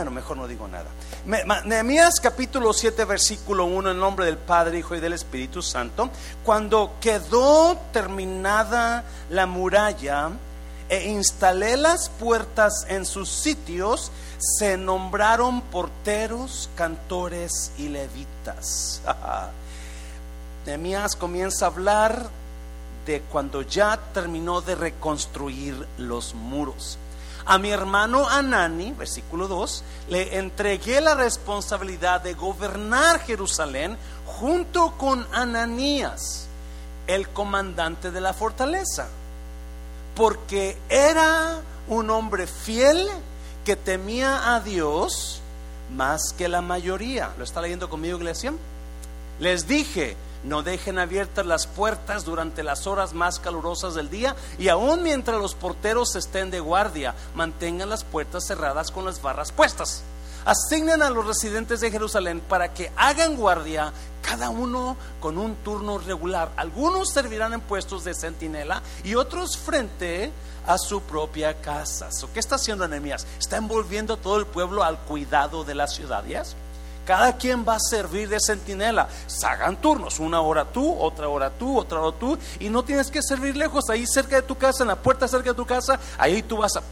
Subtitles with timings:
[0.00, 0.86] Bueno, mejor no digo nada.
[1.66, 6.08] Nehemías capítulo 7, versículo 1, en nombre del Padre, Hijo y del Espíritu Santo,
[6.42, 10.30] cuando quedó terminada la muralla
[10.88, 19.02] e instalé las puertas en sus sitios, se nombraron porteros, cantores y levitas.
[20.64, 22.30] Nehemías comienza a hablar
[23.04, 26.96] de cuando ya terminó de reconstruir los muros.
[27.50, 35.26] A mi hermano Anani, versículo 2, le entregué la responsabilidad de gobernar Jerusalén junto con
[35.32, 36.46] Ananías,
[37.08, 39.08] el comandante de la fortaleza,
[40.14, 43.08] porque era un hombre fiel
[43.64, 45.40] que temía a Dios
[45.92, 47.32] más que la mayoría.
[47.36, 48.52] ¿Lo está leyendo conmigo, iglesia?
[49.40, 54.68] Les dije, no dejen abiertas las puertas durante las horas más calurosas del día y
[54.68, 60.02] aún mientras los porteros estén de guardia, mantengan las puertas cerradas con las barras puestas.
[60.44, 65.98] Asignen a los residentes de Jerusalén para que hagan guardia, cada uno con un turno
[65.98, 66.50] regular.
[66.56, 70.32] Algunos servirán en puestos de centinela y otros frente
[70.66, 72.08] a su propia casa.
[72.32, 73.26] ¿Qué está haciendo Nehemías?
[73.38, 76.56] Está envolviendo a todo el pueblo al cuidado de las ciudades.
[77.10, 79.08] Cada quien va a servir de centinela.
[79.42, 83.20] Hagan turnos, una hora tú, otra hora tú, otra hora tú, y no tienes que
[83.20, 86.40] servir lejos, ahí cerca de tu casa, en la puerta cerca de tu casa, ahí
[86.40, 86.82] tú vas a...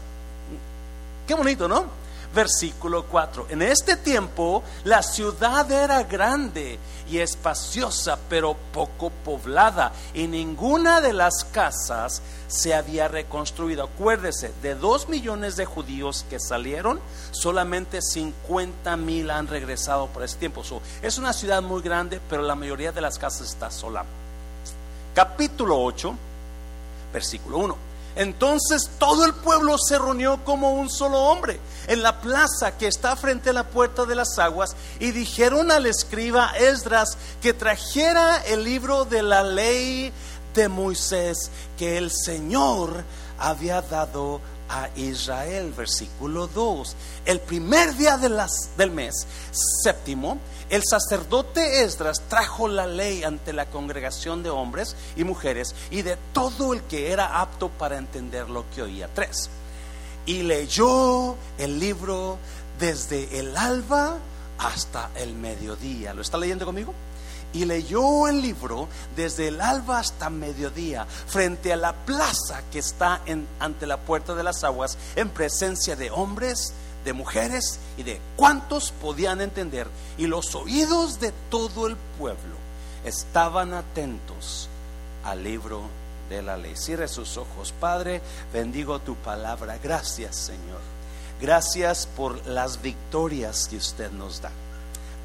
[1.25, 1.85] Qué bonito, ¿no?
[2.33, 3.47] Versículo 4.
[3.49, 6.77] En este tiempo la ciudad era grande
[7.09, 13.85] y espaciosa, pero poco poblada, y ninguna de las casas se había reconstruido.
[13.85, 16.99] Acuérdese, de dos millones de judíos que salieron,
[17.31, 20.63] solamente 50 mil han regresado por ese tiempo.
[21.01, 24.05] es una ciudad muy grande, pero la mayoría de las casas está sola.
[25.15, 26.15] Capítulo 8,
[27.11, 27.88] versículo 1.
[28.15, 33.15] Entonces todo el pueblo se reunió como un solo hombre en la plaza que está
[33.15, 38.63] frente a la puerta de las aguas y dijeron al escriba Esdras que trajera el
[38.63, 40.11] libro de la ley
[40.53, 43.03] de Moisés que el Señor
[43.37, 45.73] había dado a Israel.
[45.75, 46.95] Versículo 2.
[47.25, 49.25] El primer día del mes
[49.83, 50.37] séptimo
[50.69, 56.17] el sacerdote Esdras trajo la ley ante la congregación de hombres y mujeres y de
[56.33, 59.09] todo el que era apto para entender lo que oía.
[59.13, 59.49] Tres.
[60.25, 62.37] Y leyó el libro
[62.79, 64.17] desde el alba
[64.59, 66.13] hasta el mediodía.
[66.13, 66.93] ¿Lo está leyendo conmigo?
[67.53, 73.21] y leyó el libro desde el alba hasta mediodía frente a la plaza que está
[73.25, 76.73] en, ante la puerta de las aguas en presencia de hombres
[77.05, 79.87] de mujeres y de cuantos podían entender.
[80.17, 82.55] Y los oídos de todo el pueblo
[83.05, 84.69] estaban atentos
[85.23, 85.81] al libro
[86.29, 86.75] de la ley.
[86.75, 87.73] Cierre sus ojos.
[87.79, 88.21] Padre,
[88.53, 89.77] bendigo tu palabra.
[89.81, 90.81] Gracias, Señor.
[91.41, 94.51] Gracias por las victorias que usted nos da.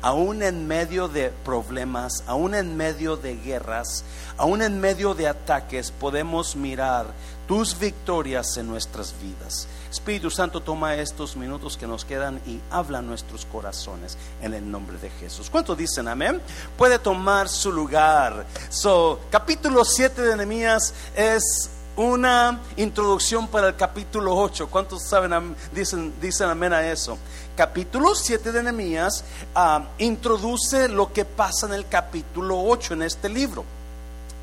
[0.01, 4.05] Aún en medio de problemas, aún en medio de guerras,
[4.37, 7.07] aún en medio de ataques, podemos mirar
[7.49, 9.67] tus victorias en nuestras vidas.
[9.95, 14.99] Espíritu Santo, toma estos minutos que nos quedan y habla nuestros corazones en el nombre
[14.99, 15.49] de Jesús.
[15.49, 16.43] ¿Cuántos dicen amén?
[16.77, 18.45] Puede tomar su lugar.
[18.71, 24.67] So, capítulo 7 de Nehemías es una introducción para el capítulo 8.
[24.69, 27.17] ¿Cuántos saben, dicen, dicen amén a eso?
[27.57, 29.25] Capítulo 7 de Nehemías
[29.55, 33.65] ah, introduce lo que pasa en el capítulo 8 en este libro.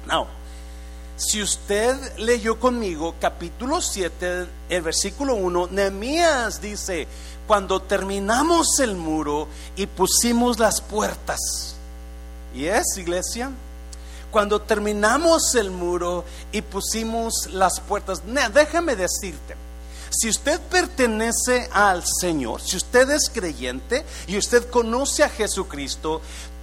[0.07, 0.27] Now,
[1.21, 7.07] si usted leyó conmigo capítulo 7, el versículo 1, Nehemías dice,
[7.45, 11.75] cuando terminamos el muro y pusimos las puertas.
[12.55, 13.51] ¿Y es, iglesia?
[14.31, 18.23] Cuando terminamos el muro y pusimos las puertas,
[18.53, 19.55] déjame decirte,
[20.09, 26.21] si usted pertenece al Señor, si usted es creyente y usted conoce a Jesucristo,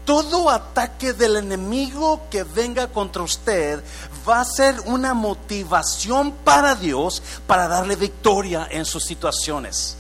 [0.09, 3.85] todo ataque del enemigo que venga contra usted
[4.27, 9.99] va a ser una motivación para Dios para darle victoria en sus situaciones.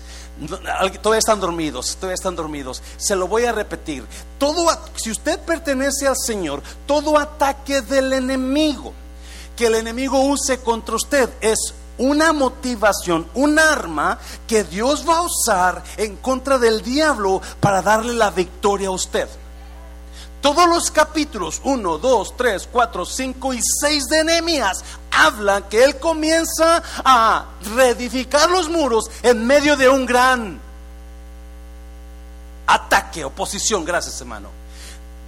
[1.02, 2.82] Todavía están dormidos, todavía están dormidos.
[2.96, 4.06] Se lo voy a repetir.
[4.38, 4.66] Todo,
[4.96, 8.94] si usted pertenece al Señor, todo ataque del enemigo
[9.56, 15.22] que el enemigo use contra usted es una motivación, un arma que Dios va a
[15.22, 19.28] usar en contra del diablo para darle la victoria a usted.
[20.40, 25.98] Todos los capítulos 1, 2, 3, 4, 5 y 6 de Nehemías hablan que él
[25.98, 30.60] comienza a reedificar los muros en medio de un gran
[32.66, 33.84] ataque, oposición.
[33.84, 34.50] Gracias, hermano.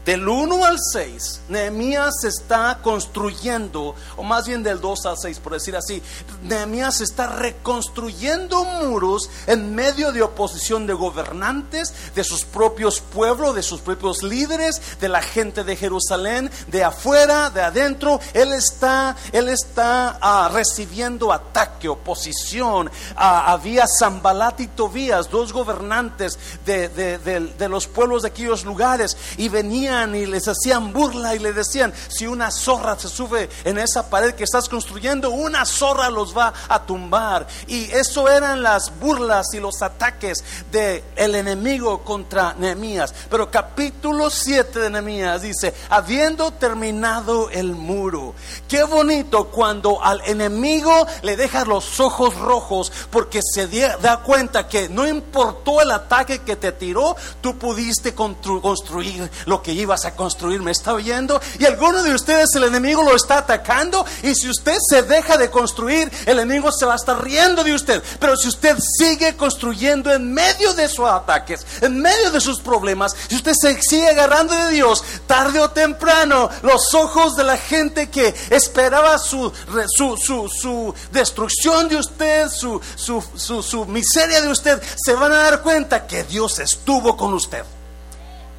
[0.05, 5.52] Del 1 al 6, Nehemías está construyendo, o más bien del 2 al 6, por
[5.52, 6.02] decir así,
[6.43, 13.62] Nehemías está reconstruyendo muros en medio de oposición de gobernantes, de sus propios pueblos, de
[13.62, 18.20] sus propios líderes, de la gente de Jerusalén, de afuera, de adentro.
[18.32, 22.91] Él está, él está ah, recibiendo ataque, oposición.
[23.17, 29.50] Ah, había Zambalat y Tobías, dos gobernantes de, de los pueblos de aquellos lugares, y
[29.90, 34.34] y les hacían burla y le decían, si una zorra se sube en esa pared
[34.34, 37.46] que estás construyendo, una zorra los va a tumbar.
[37.66, 43.12] Y eso eran las burlas y los ataques del el enemigo contra Nehemías.
[43.28, 48.34] Pero capítulo 7 de Nehemías dice, habiendo terminado el muro,
[48.69, 54.88] qué bonito cuando al enemigo le dejas los ojos rojos porque se da cuenta que
[54.88, 60.62] no importó el ataque que te tiró, tú pudiste construir lo que ibas a construir,
[60.62, 61.40] me está oyendo.
[61.58, 64.04] Y alguno de ustedes el enemigo lo está atacando.
[64.22, 67.74] Y si usted se deja de construir, el enemigo se va a estar riendo de
[67.74, 68.02] usted.
[68.18, 73.14] Pero si usted sigue construyendo en medio de sus ataques, en medio de sus problemas,
[73.28, 78.10] si usted se sigue agarrando de Dios, tarde o temprano, los ojos de la gente
[78.10, 79.52] que esperaba su,
[79.88, 85.42] su, su, destrucción de usted, su, su, su, su miseria de usted, se van a
[85.42, 87.64] dar cuenta que Dios estuvo con usted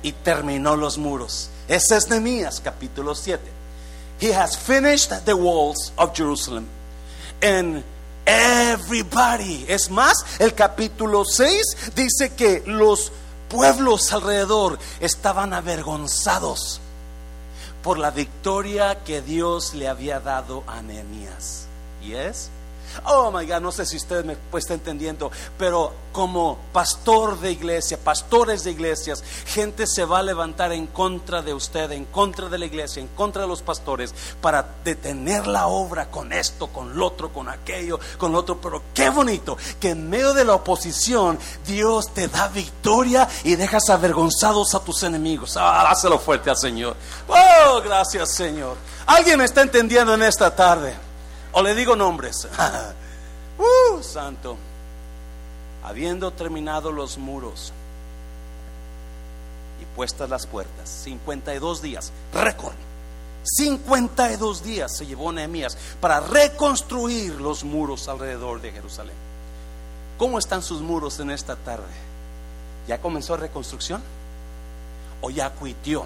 [0.03, 1.49] y terminó los muros.
[1.67, 3.41] Ese es Nehemías capítulo 7.
[4.19, 6.67] He has finished the walls of Jerusalem.
[7.41, 7.83] And
[8.25, 13.11] everybody, es más, el capítulo 6 dice que los
[13.49, 16.79] pueblos alrededor estaban avergonzados
[17.83, 21.65] por la victoria que Dios le había dado a Nehemías.
[22.03, 22.49] ¿Y es?
[23.05, 27.97] Oh my God, no sé si usted me está entendiendo, pero como pastor de iglesia,
[27.97, 32.57] pastores de iglesias, gente se va a levantar en contra de usted, en contra de
[32.57, 37.07] la iglesia, en contra de los pastores, para detener la obra con esto, con lo
[37.07, 38.59] otro, con aquello, con lo otro.
[38.59, 43.89] Pero qué bonito que en medio de la oposición Dios te da victoria y dejas
[43.89, 45.55] avergonzados a tus enemigos.
[45.57, 46.95] Ah, dáselo fuerte al Señor.
[47.27, 48.75] Oh, gracias Señor.
[49.05, 51.10] ¿Alguien me está entendiendo en esta tarde?
[51.53, 52.47] O le digo nombres.
[53.57, 54.57] uh, santo.
[55.83, 57.73] Habiendo terminado los muros
[59.81, 62.75] y puestas las puertas, 52 días, récord.
[63.43, 69.15] 52 días se llevó Nehemías para reconstruir los muros alrededor de Jerusalén.
[70.19, 71.91] ¿Cómo están sus muros en esta tarde?
[72.87, 74.03] ¿Ya comenzó reconstrucción?
[75.21, 76.05] ¿O ya cuitió?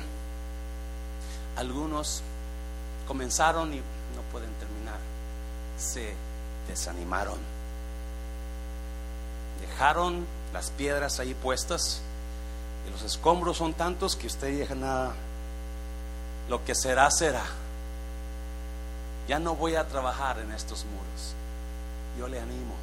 [1.58, 2.22] Algunos
[3.08, 3.82] comenzaron y
[5.78, 6.14] se
[6.68, 7.38] desanimaron.
[9.62, 12.02] Dejaron las piedras ahí puestas
[12.88, 15.14] y los escombros son tantos que usted deja nada.
[16.50, 17.44] Lo que será, será.
[19.28, 21.34] Ya no voy a trabajar en estos muros.
[22.20, 22.76] Yo le animo,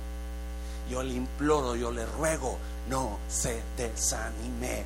[0.90, 2.58] yo le imploro, yo le ruego,
[2.88, 4.84] no se desanime.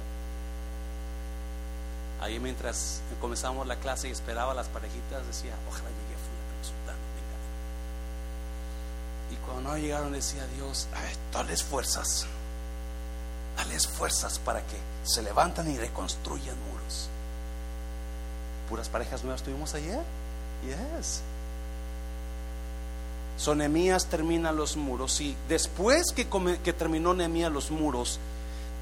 [2.21, 6.17] Ahí mientras comenzamos la clase y esperaba las parejitas, decía, ojalá llegue
[9.31, 10.87] y cuando no llegaron decía Dios,
[11.33, 12.27] dales fuerzas,
[13.57, 17.09] dales fuerzas para que se levantan y reconstruyan muros.
[18.69, 20.01] Puras parejas nuevas tuvimos ayer.
[20.65, 21.23] Yes.
[23.37, 26.27] So Nehemías termina los muros y después que,
[26.63, 28.19] que terminó Nehemías los muros,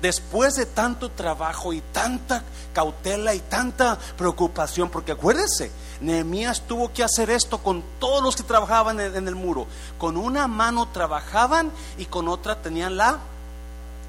[0.04, 2.42] después de tanto trabajo y tanta
[2.74, 5.70] cautela y tanta preocupación, porque acuérdense,
[6.02, 9.66] Nehemías tuvo que hacer esto con todos los que trabajaban en el muro.
[9.96, 13.18] Con una mano trabajaban y con otra tenían la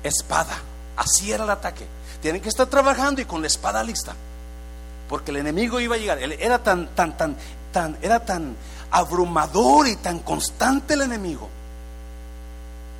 [0.03, 0.57] espada.
[0.97, 1.87] Así era el ataque.
[2.21, 4.13] Tienen que estar trabajando y con la espada lista.
[5.07, 6.19] Porque el enemigo iba a llegar.
[6.19, 7.37] Era tan, tan, tan,
[7.71, 8.57] tan, era tan
[8.91, 11.47] abrumador y tan constante el enemigo.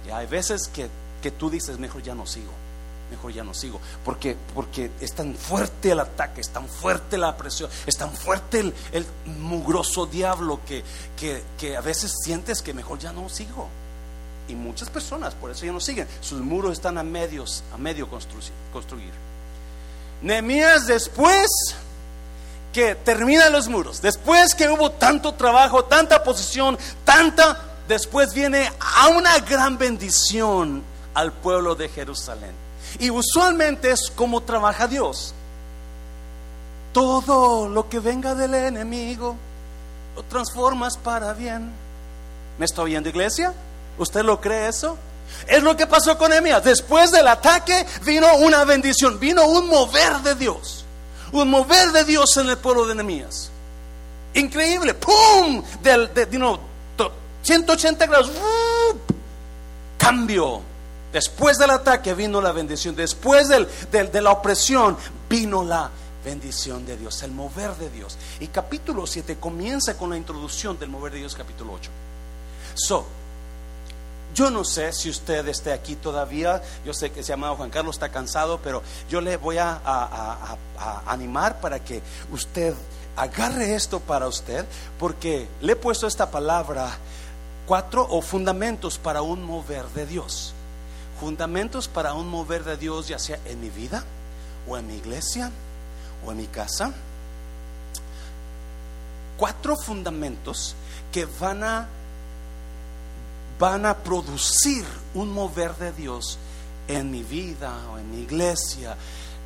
[0.07, 0.89] Y hay veces que,
[1.21, 2.64] que tú dices, mejor ya no sigo
[3.09, 3.79] mejor ya no sigo.
[4.03, 8.59] Porque, porque es tan fuerte el ataque, es tan fuerte la presión, es tan fuerte
[8.59, 10.83] el, el mugroso diablo que,
[11.57, 13.69] que, a veces sientes que mejor ya no sigo.
[14.47, 16.07] Y muchas personas por eso ya no siguen.
[16.21, 18.51] Sus muros están a medios, a medio construir.
[18.71, 19.11] construir.
[20.87, 21.75] Después
[22.73, 27.57] que termina los muros, después que hubo tanto trabajo, tanta posición, tanta,
[27.87, 30.83] después viene a una gran bendición
[31.13, 32.64] al pueblo de Jerusalén.
[32.99, 35.33] Y usualmente es como trabaja Dios.
[36.93, 39.35] Todo lo que venga del enemigo
[40.15, 41.71] lo transformas para bien.
[42.57, 43.53] ¿Me está oyendo, iglesia?
[43.97, 44.97] ¿Usted lo cree eso?
[45.47, 46.63] Es lo que pasó con Nehemías.
[46.63, 50.85] Después del ataque vino una bendición, vino un mover de Dios.
[51.31, 53.49] un mover de Dios en el pueblo de Nehemías.
[54.35, 55.63] Increíble, ¡pum!
[55.81, 56.27] Del, de,
[57.41, 58.31] 180 grados,
[59.97, 60.61] cambio.
[61.15, 64.97] Después del ataque vino la bendición, después de la opresión
[65.29, 65.89] vino la
[66.25, 68.17] bendición de Dios, el mover de Dios.
[68.41, 71.89] Y capítulo 7 comienza con la introducción del mover de Dios, capítulo 8.
[72.73, 73.05] So,
[74.33, 77.95] yo no sé si usted esté aquí todavía, yo sé que se llama Juan Carlos,
[77.95, 79.79] está cansado, pero yo le voy a,
[81.05, 82.73] animar para que usted
[83.15, 84.65] agarre esto para usted,
[84.99, 86.97] porque le he puesto esta palabra,
[87.65, 90.53] cuatro o fundamentos para un mover de Dios.
[91.19, 94.03] Fundamentos para un mover de Dios, ya sea en mi vida,
[94.67, 95.51] o en mi iglesia,
[96.25, 96.93] o en mi casa.
[99.37, 100.75] Cuatro fundamentos
[101.11, 101.87] que van a
[103.59, 106.37] van a producir un mover de Dios
[106.87, 108.95] en mi vida o en mi iglesia.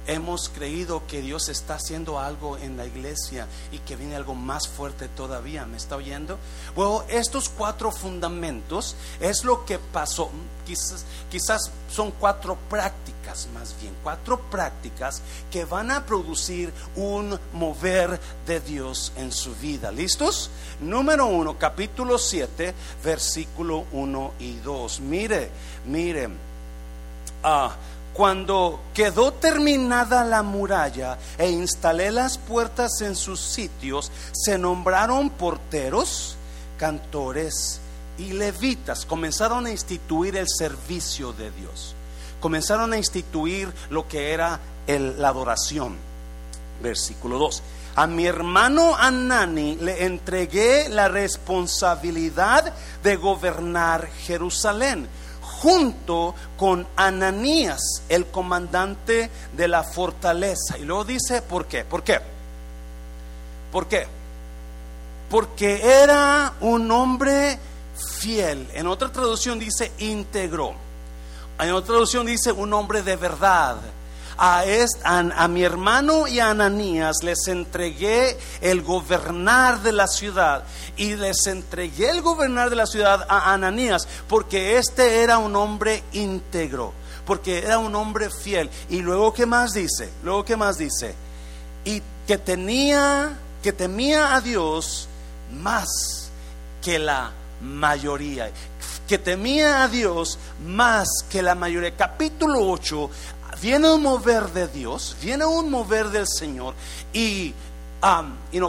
[0.10, 4.68] Hemos creído que Dios está haciendo algo en la iglesia y que viene algo más
[4.68, 5.68] fuerte todavía.
[5.68, 6.40] ¿Me está oyendo?
[6.76, 10.32] Bueno, estos cuatro fundamentos es lo que pasó.
[10.66, 18.20] Quizás, quizás son cuatro prácticas, más bien, cuatro prácticas que van a producir un mover
[18.48, 19.92] de Dios en su vida.
[19.92, 20.50] ¿Listos?
[20.80, 22.74] Número uno, capítulo 7,
[23.04, 25.02] versículo 1 y 2.
[25.02, 25.52] Mire,
[25.86, 26.30] mire.
[27.44, 27.76] Ah,
[28.14, 36.36] cuando quedó terminada la muralla e instalé las puertas en sus sitios, se nombraron porteros,
[36.78, 37.80] cantores
[38.18, 39.06] y levitas.
[39.06, 41.96] Comenzaron a instituir el servicio de Dios.
[42.40, 45.96] Comenzaron a instituir lo que era la adoración.
[46.82, 47.64] Versículo 2.
[47.96, 52.74] A mi hermano Anani le entregué la responsabilidad
[53.04, 55.08] de gobernar Jerusalén,
[55.62, 60.78] junto con Ananías, el comandante de la fortaleza.
[60.78, 61.84] Y luego dice, ¿por qué?
[61.84, 62.20] ¿Por qué?
[63.72, 64.08] ¿Por qué?
[65.30, 67.60] Porque era un hombre
[68.20, 68.68] fiel.
[68.74, 70.74] En otra traducción dice íntegro.
[71.60, 73.78] En otra traducción dice un hombre de verdad
[74.40, 74.64] a,
[75.04, 80.64] a, mi hermano y a Ananías les entregué el gobernar de la ciudad
[80.96, 86.04] y les entregué el gobernar de la ciudad a Ananías porque este era un hombre
[86.14, 86.94] íntegro,
[87.26, 88.70] porque era un hombre fiel.
[88.90, 90.10] Y luego, ¿qué más dice?
[90.24, 91.14] Luego, ¿qué más dice?
[91.84, 95.10] Y que tenía, que temía a Dios
[95.52, 96.32] más
[96.82, 98.52] que la mayoría
[99.10, 101.98] que temía a Dios más que la mayoría.
[101.98, 103.10] Capítulo 8
[103.62, 106.74] viene un mover de Dios, viene un mover del Señor.
[107.14, 107.54] Y,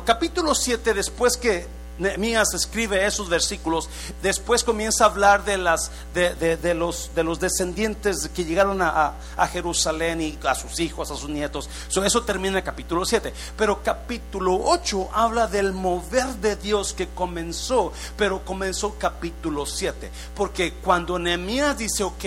[0.04, 1.66] capítulo 7, después que
[2.00, 3.88] Nehemías escribe esos versículos,
[4.22, 9.14] después comienza a hablar de, las, de, los, de los descendientes que llegaron a,
[9.52, 11.68] Jerusalén y a sus hijos, a sus nietos.
[11.88, 13.32] eso termina en capítulo 7.
[13.56, 20.10] Pero capítulo 8 habla del mover de Dios que comenzó, pero comenzó capítulo 7.
[20.34, 22.24] Porque cuando Nehemías dice, ok,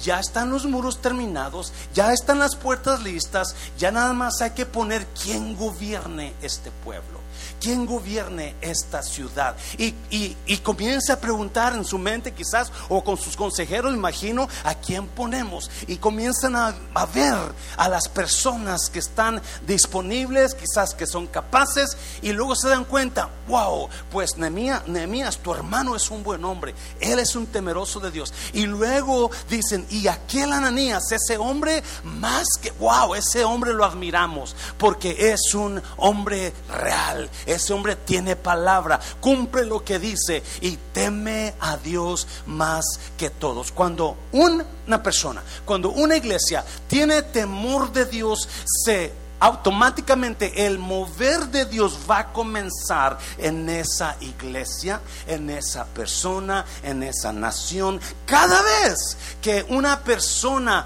[0.00, 4.66] ya están los muros terminados, ya están las puertas listas, ya nada más hay que
[4.66, 7.18] poner quién gobierne este pueblo.
[7.60, 9.56] ¿Quién gobierne esta ciudad?
[9.76, 14.74] Y, y, comienza a preguntar en su mente quizás, o con sus consejeros, imagino, ¿a
[14.74, 15.70] quién ponemos?
[15.86, 16.74] Y comienzan a,
[17.14, 17.38] ver
[17.76, 23.28] a las personas que están disponibles, quizás que son capaces, y luego se dan cuenta,
[23.48, 28.32] wow, pues Nehemías, tu hermano es un buen hombre, él es un temeroso de Dios.
[28.52, 34.54] Y luego dicen, y aquel Ananías, ese hombre más que, wow, ese hombre lo admiramos,
[34.76, 41.54] porque es un hombre real, ese hombre tiene palabra, cumple lo que dice y teme
[41.60, 42.84] a Dios más
[43.16, 43.72] que todos.
[43.72, 48.48] Cuando una persona, cuando una iglesia tiene temor de Dios,
[48.84, 56.64] se automáticamente el mover de Dios va a comenzar en esa iglesia, en esa persona,
[56.82, 58.00] en esa nación.
[58.26, 60.84] Cada vez que una persona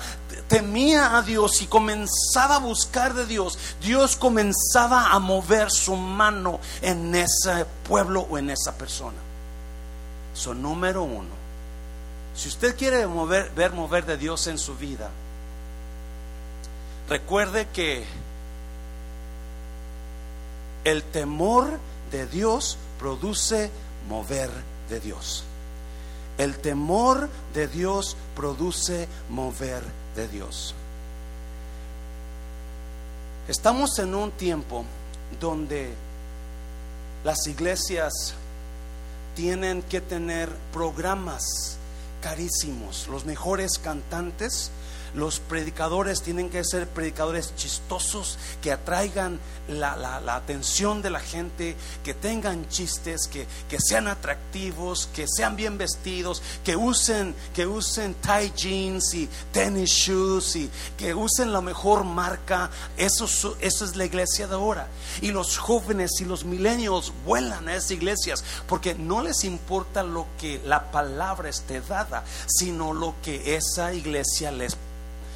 [0.53, 6.61] temía a Dios y comenzaba a buscar de Dios, Dios comenzaba a mover su mano
[6.83, 9.17] en ese pueblo o en esa persona.
[10.35, 11.31] Eso número uno.
[12.35, 15.09] Si usted quiere mover, ver mover de Dios en su vida,
[17.09, 18.05] recuerde que
[20.85, 21.79] el temor
[22.11, 23.71] de Dios produce
[24.07, 24.51] mover
[24.91, 25.45] de Dios.
[26.43, 29.85] El temor de Dios produce mover
[30.17, 30.75] de Dios.
[33.47, 34.85] Estamos en un tiempo
[35.41, 35.95] donde
[37.23, 38.35] las iglesias
[39.37, 41.77] tienen que tener programas
[42.21, 44.73] carísimos, los mejores cantantes,
[45.15, 49.39] los predicadores tienen que ser predicadores chistosos, que atraigan
[49.69, 55.79] la, atención de la gente, que tengan chistes, que, que, sean atractivos, que sean bien
[55.79, 62.05] vestidos, que usen, que usen tie jeans y tennis shoes y que usen la mejor
[62.05, 62.71] marca.
[62.97, 63.27] Eso,
[63.61, 64.89] eso es la iglesia de ahora.
[65.21, 70.27] Y los jóvenes y los milenios vuelan a esas iglesias porque no les importa lo
[70.39, 74.77] que la palabra esté dada, sino lo que esa iglesia les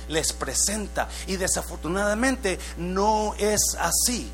[0.08, 1.08] les presenta.
[1.26, 4.30] Y desafortunadamente no es así.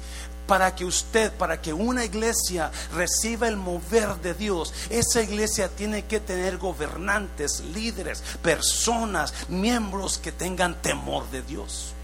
[0.46, 6.04] Para que usted, para que una iglesia reciba el mover de Dios, esa iglesia tiene
[6.04, 11.94] que tener gobernantes, líderes, personas, miembros que tengan temor de Dios.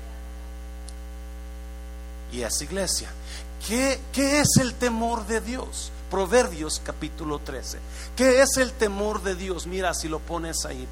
[2.32, 3.08] Y esa iglesia,
[3.66, 5.90] ¿qué, qué es el temor de Dios?
[6.10, 7.78] Proverbios capítulo 13.
[8.16, 9.66] ¿Qué es el temor de Dios?
[9.66, 10.86] Mira, si lo pones ahí,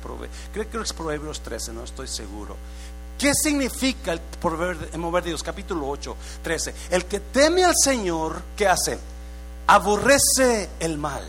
[0.53, 2.57] creo que es Proverbios 13, no estoy seguro.
[3.19, 6.75] ¿Qué significa el Proverbios capítulo 8, 13?
[6.91, 8.99] El que teme al Señor, ¿qué hace?
[9.67, 11.25] Aborrece el mal.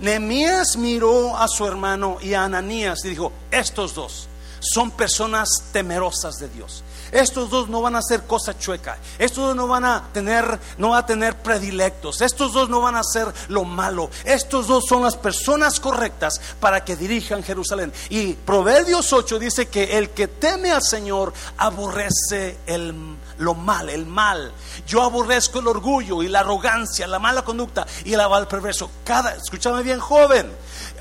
[0.00, 4.28] Nehemías miró a su hermano y a Ananías y dijo, estos dos
[4.64, 6.82] son personas temerosas de Dios.
[7.12, 8.98] Estos dos no van a hacer cosa chueca.
[9.18, 12.20] Estos dos no van a tener, no van a tener predilectos.
[12.20, 14.10] Estos dos no van a hacer lo malo.
[14.24, 17.92] Estos dos son las personas correctas para que dirijan Jerusalén.
[18.08, 22.94] Y Proverbios 8 dice que el que teme al Señor aborrece el
[23.38, 24.52] lo mal, el mal.
[24.86, 28.90] Yo aborrezco el orgullo y la arrogancia, la mala conducta y el aval perverso.
[29.04, 30.50] Cada, escúchame bien, joven.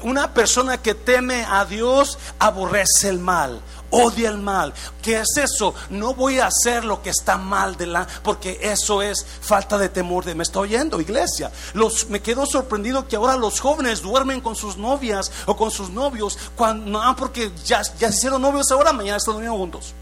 [0.03, 3.61] Una persona que teme a Dios aborrece el mal
[3.93, 4.73] odia el mal.
[5.01, 5.73] ¿Qué es eso?
[5.89, 9.89] No voy a hacer lo que está mal de la, porque eso es falta de
[9.89, 10.35] temor de.
[10.35, 11.51] Me está oyendo, iglesia.
[11.73, 15.89] Los, me quedo sorprendido que ahora los jóvenes duermen con sus novias o con sus
[15.91, 19.93] novios cuando no, porque ya, ya se hicieron novios ahora, mañana están durmiendo juntos.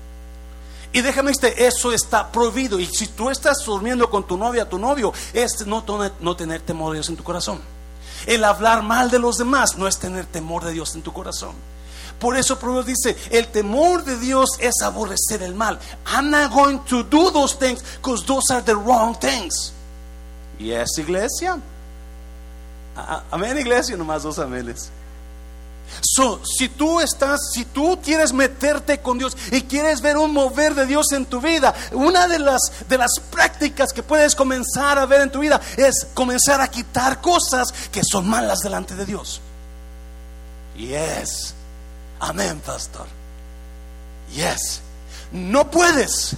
[0.93, 2.79] Y déjame decirte, eso está prohibido.
[2.79, 5.85] Y si tú estás durmiendo con tu novia, tu novio, es no,
[6.19, 7.61] no tener temor de Dios en tu corazón.
[8.25, 11.55] El hablar mal de los demás no es tener temor de Dios en tu corazón.
[12.19, 15.79] Por eso Proverbios dice, el temor de Dios es aborrecer el mal.
[16.05, 19.73] I'm not going to do those things because those are the wrong things.
[20.59, 21.59] Yes, iglesia.
[23.31, 24.91] Amén, iglesia, nomás dos amenes.
[25.99, 30.73] So, si tú estás, si tú quieres meterte con Dios y quieres ver un mover
[30.73, 35.05] de Dios en tu vida, una de las, de las prácticas que puedes comenzar a
[35.05, 39.41] ver en tu vida es comenzar a quitar cosas que son malas delante de Dios.
[40.77, 41.53] Yes.
[42.19, 43.07] Amén, pastor.
[44.33, 44.81] Yes.
[45.31, 46.35] No puedes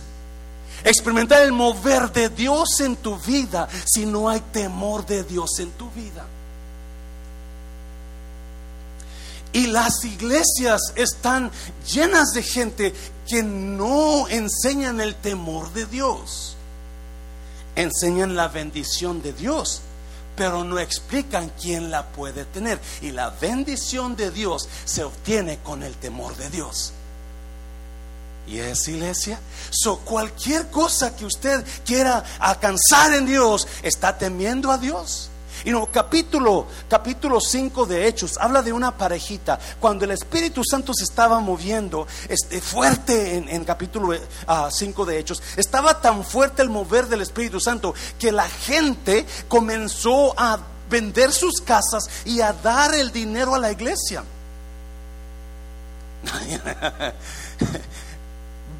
[0.83, 5.71] experimentar el mover de Dios en tu vida si no hay temor de Dios en
[5.71, 6.25] tu vida.
[9.53, 11.51] Y las iglesias están
[11.87, 12.93] llenas de gente
[13.27, 16.55] que no enseñan el temor de Dios.
[17.75, 19.81] Enseñan la bendición de Dios,
[20.35, 22.79] pero no explican quién la puede tener.
[23.01, 26.93] Y la bendición de Dios se obtiene con el temor de Dios.
[28.47, 29.39] ¿Y es iglesia?
[29.69, 35.29] So, cualquier cosa que usted quiera alcanzar en Dios, ¿está temiendo a Dios?
[35.65, 39.57] Y no, capítulo, capítulo 5 de Hechos habla de una parejita.
[39.79, 45.41] Cuando el Espíritu Santo se estaba moviendo este, fuerte en, capítulo 5 ah, de Hechos,
[45.55, 51.61] estaba tan fuerte el mover del Espíritu Santo que la gente comenzó a vender sus
[51.61, 54.23] casas y a dar el dinero a la iglesia.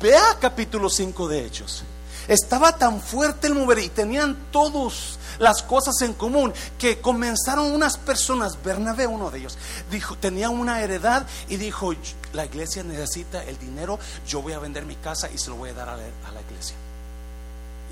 [0.01, 1.83] Vea capítulo 5 de Hechos.
[2.27, 7.97] Estaba tan fuerte el mover y tenían todos las cosas en común que comenzaron unas
[7.97, 9.57] personas, Bernabé, uno de ellos,
[9.91, 11.93] dijo, tenía una heredad y dijo,
[12.33, 15.69] la iglesia necesita el dinero, yo voy a vender mi casa y se lo voy
[15.69, 16.75] a dar a la, iglesia.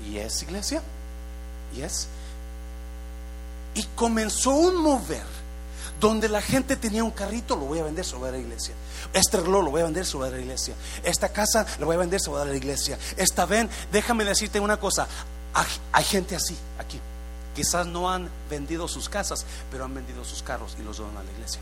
[0.06, 0.82] ¿Y es iglesia?
[1.76, 2.08] ¿Y es?
[3.74, 5.24] Y comenzó un mover
[6.00, 8.74] donde la gente tenía un carrito, lo voy a vender, a la iglesia.
[9.12, 10.74] Este reloj lo voy a vender, a la iglesia.
[11.04, 12.98] Esta casa lo voy a vender, a la iglesia.
[13.16, 15.06] Esta ven, déjame decirte una cosa,
[15.92, 17.00] hay gente así aquí.
[17.54, 21.22] Quizás no han vendido sus casas, pero han vendido sus carros y los donan a
[21.22, 21.60] la iglesia.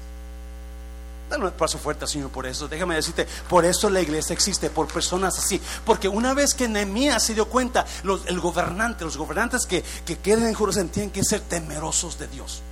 [1.31, 2.67] Dale un paso fuerte, Señor, por eso.
[2.67, 5.61] Déjame decirte, por eso la iglesia existe, por personas así.
[5.85, 7.87] Porque una vez que Nehemías se dio cuenta,
[8.27, 12.63] el gobernante, los gobernantes que, que queden en Jerusalén tienen que ser temerosos de Dios.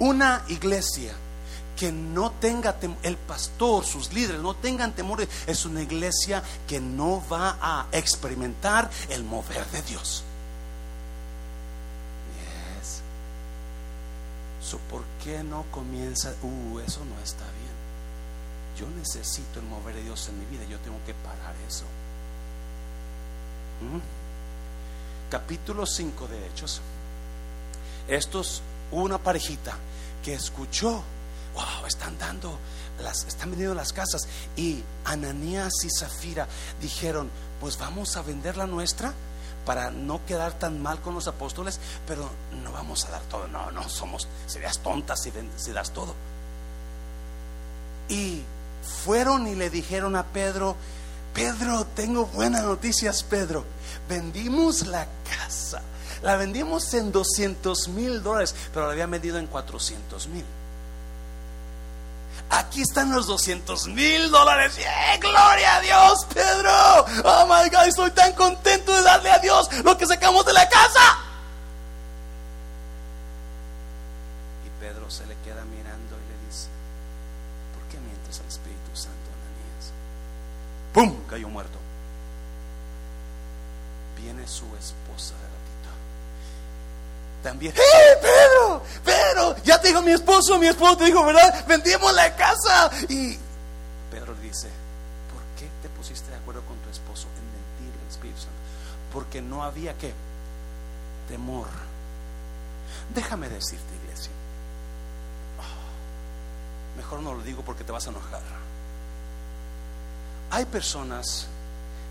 [0.00, 1.12] Una iglesia
[1.76, 7.22] que no tenga el pastor, sus líderes, no tengan temor, es una iglesia que no
[7.30, 10.24] va a experimentar el mover de Dios.
[14.78, 16.34] ¿Por qué no comienza?
[16.42, 17.70] Uh, eso no está bien.
[18.78, 21.84] yo necesito el mover de Dios en mi vida, yo tengo que parar eso.
[23.80, 25.30] ¿Mm?
[25.30, 26.80] Capítulo 5 de Hechos.
[28.08, 29.76] Estos, una parejita
[30.24, 31.02] que escuchó,
[31.54, 32.58] wow, están dando,
[33.00, 34.28] las, están vendiendo las casas.
[34.56, 36.48] Y Ananías y Zafira
[36.80, 37.30] dijeron,
[37.60, 39.12] pues vamos a vender la nuestra
[39.64, 42.28] para no quedar tan mal con los apóstoles, pero
[42.62, 43.46] no vamos a dar todo.
[43.48, 46.14] No, no, somos, serías tontas si, si das todo.
[48.08, 48.42] Y
[49.04, 50.76] fueron y le dijeron a Pedro,
[51.34, 53.64] Pedro, tengo buenas noticias, Pedro.
[54.08, 55.82] Vendimos la casa.
[56.22, 60.44] La vendimos en 200 mil dólares, pero la había vendido en 400 mil.
[62.50, 64.76] Aquí están los 200 mil dólares.
[65.20, 66.70] ¡Gloria a Dios, Pedro!
[67.24, 67.86] ¡Oh my God!
[67.86, 71.18] Estoy tan contento de darle a Dios lo que sacamos de la casa.
[74.66, 76.68] Y Pedro se le queda mirando y le dice:
[77.74, 79.92] ¿Por qué mientes al Espíritu Santo, Ananías?
[80.92, 81.28] ¡Pum!
[81.28, 81.78] Cayó muerto.
[84.16, 85.34] Viene su esposa.
[87.42, 88.82] También, ¡eh, Pedro!
[89.04, 91.66] Pedro, ya te dijo mi esposo, mi esposo te dijo, ¿verdad?
[91.66, 92.90] Vendimos la casa.
[93.08, 93.38] Y
[94.10, 94.68] Pedro le dice,
[95.32, 98.56] ¿por qué te pusiste de acuerdo con tu esposo en mentir al Espíritu Santo?
[99.12, 100.12] Porque no había que
[101.28, 101.68] temor.
[103.14, 104.32] Déjame decirte, iglesia.
[105.58, 108.42] Oh, mejor no lo digo porque te vas a enojar.
[110.50, 111.46] Hay personas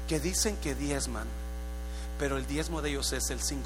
[0.08, 1.28] que dicen que diezman,
[2.18, 3.66] pero el diezmo de ellos es el 5%.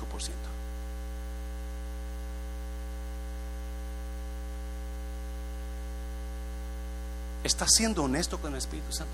[7.43, 9.13] ¿Estás siendo honesto con el Espíritu Santo?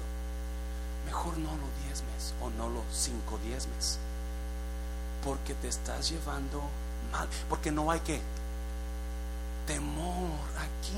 [1.06, 3.98] Mejor no lo diezmes o no lo cinco diezmes.
[5.26, 6.62] Porque te estás llevando
[7.12, 7.28] mal.
[7.50, 8.22] Porque no hay que
[9.66, 10.98] temor aquí.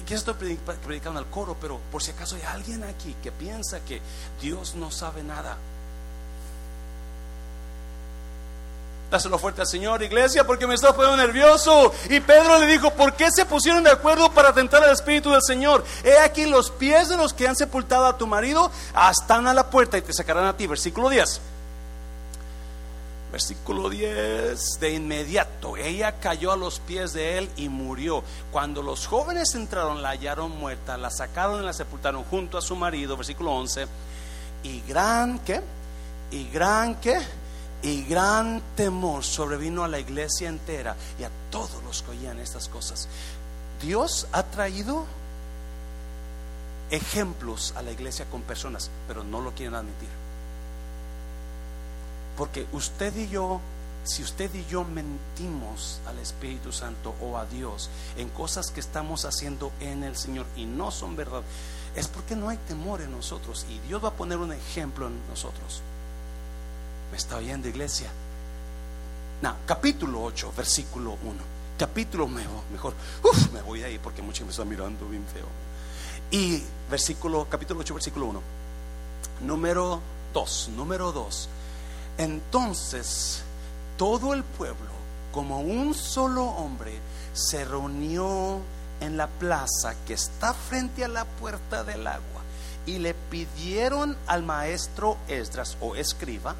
[0.00, 3.80] Y que estoy predicando al coro, pero por si acaso hay alguien aquí que piensa
[3.80, 4.00] que
[4.40, 5.58] Dios no sabe nada.
[9.16, 11.90] Dáselo fuerte al Señor, iglesia, porque me está poniendo nervioso.
[12.10, 15.40] Y Pedro le dijo, ¿por qué se pusieron de acuerdo para tentar al Espíritu del
[15.40, 15.82] Señor?
[16.04, 18.70] He aquí los pies de los que han sepultado a tu marido
[19.10, 20.66] están a la puerta y te sacarán a ti.
[20.66, 21.40] Versículo 10.
[23.32, 28.22] Versículo 10, de inmediato ella cayó a los pies de él y murió.
[28.52, 32.76] Cuando los jóvenes entraron, la hallaron muerta, la sacaron y la sepultaron junto a su
[32.76, 33.16] marido.
[33.16, 33.86] Versículo 11.
[34.64, 35.62] Y gran, ¿qué?
[36.30, 37.18] Y gran, ¿qué?
[37.86, 42.68] Y gran temor sobrevino a la iglesia entera y a todos los que oían estas
[42.68, 43.06] cosas.
[43.80, 45.06] Dios ha traído
[46.90, 50.08] ejemplos a la iglesia con personas, pero no lo quieren admitir.
[52.36, 53.60] Porque usted y yo,
[54.02, 59.24] si usted y yo mentimos al Espíritu Santo o a Dios en cosas que estamos
[59.24, 61.42] haciendo en el Señor y no son verdad,
[61.94, 65.14] es porque no hay temor en nosotros y Dios va a poner un ejemplo en
[65.28, 65.82] nosotros.
[67.16, 68.10] ¿Me está oyendo, iglesia?
[69.40, 71.32] No, capítulo 8, versículo 1.
[71.78, 72.92] Capítulo nuevo, mejor.
[73.22, 75.46] Uf, me voy ahí porque muchos me están mirando bien feo.
[76.30, 78.42] Y versículo, capítulo 8, versículo 1.
[79.46, 80.02] Número
[80.34, 81.48] 2, número 2.
[82.18, 83.40] Entonces,
[83.96, 84.90] todo el pueblo,
[85.32, 87.00] como un solo hombre,
[87.32, 88.58] se reunió
[89.00, 92.42] en la plaza que está frente a la puerta del agua
[92.84, 96.54] y le pidieron al maestro Esdras o escriba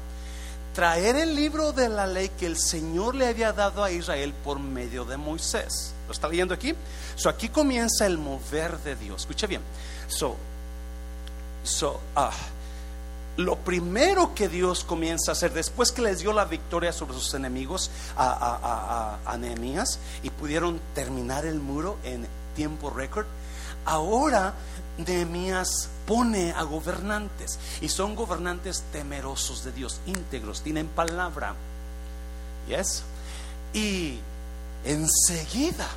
[0.77, 4.59] traer el libro de la ley que el Señor le había dado a Israel por
[4.59, 5.91] medio de Moisés.
[6.05, 6.75] ¿Lo está leyendo aquí?
[7.15, 9.21] So, aquí comienza el mover de Dios.
[9.21, 9.61] Escucha bien.
[10.07, 10.35] So,
[11.63, 12.29] so, ah,
[13.37, 17.33] lo primero que Dios comienza a hacer después que les dio la victoria sobre sus
[17.33, 23.25] enemigos a, a, a, Nehemías y pudieron terminar el muro en tiempo récord,
[23.83, 24.53] ahora
[24.97, 31.53] Nehemías pone a gobernantes y son gobernantes temerosos de Dios, íntegros, tienen palabra.
[32.67, 33.03] Yes.
[33.73, 34.17] Y
[34.83, 35.87] enseguida,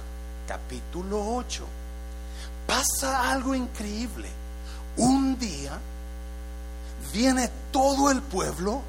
[0.46, 1.64] capítulo 8,
[2.66, 4.28] pasa algo increíble.
[4.96, 5.78] Un día
[7.12, 8.82] viene todo el pueblo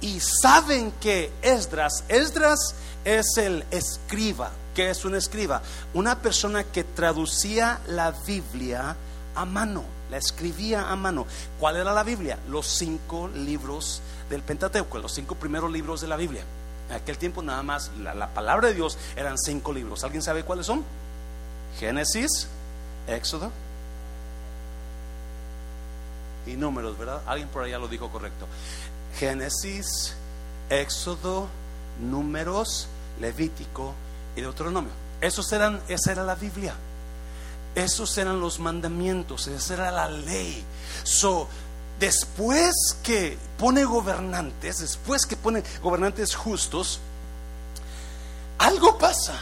[0.00, 4.50] y saben que Esdras, Esdras es el escriba.
[4.74, 5.62] ¿Qué es un escriba?
[5.94, 8.96] Una persona que traducía la Biblia
[9.34, 11.26] a mano, la escribía a mano.
[11.58, 12.38] ¿Cuál era la Biblia?
[12.48, 16.42] Los cinco libros del Pentateuco, los cinco primeros libros de la Biblia.
[16.88, 20.02] En aquel tiempo nada más la, palabra de Dios eran cinco libros.
[20.04, 20.84] ¿Alguien sabe cuáles son?
[21.78, 22.48] Génesis,
[23.06, 23.50] Éxodo
[26.46, 27.22] y números, ¿verdad?
[27.26, 28.46] Alguien por allá lo dijo correcto.
[29.18, 30.14] Génesis,
[30.68, 31.48] Éxodo,
[32.00, 32.88] números,
[33.20, 33.94] Levítico
[34.34, 34.92] y Deuteronomio.
[35.20, 36.74] Esos eran, esa era la Biblia.
[37.74, 40.64] Esos eran los mandamientos, esa era la ley.
[41.04, 41.48] So,
[41.98, 47.00] después que pone gobernantes, después que pone gobernantes justos,
[48.58, 49.38] algo pasa.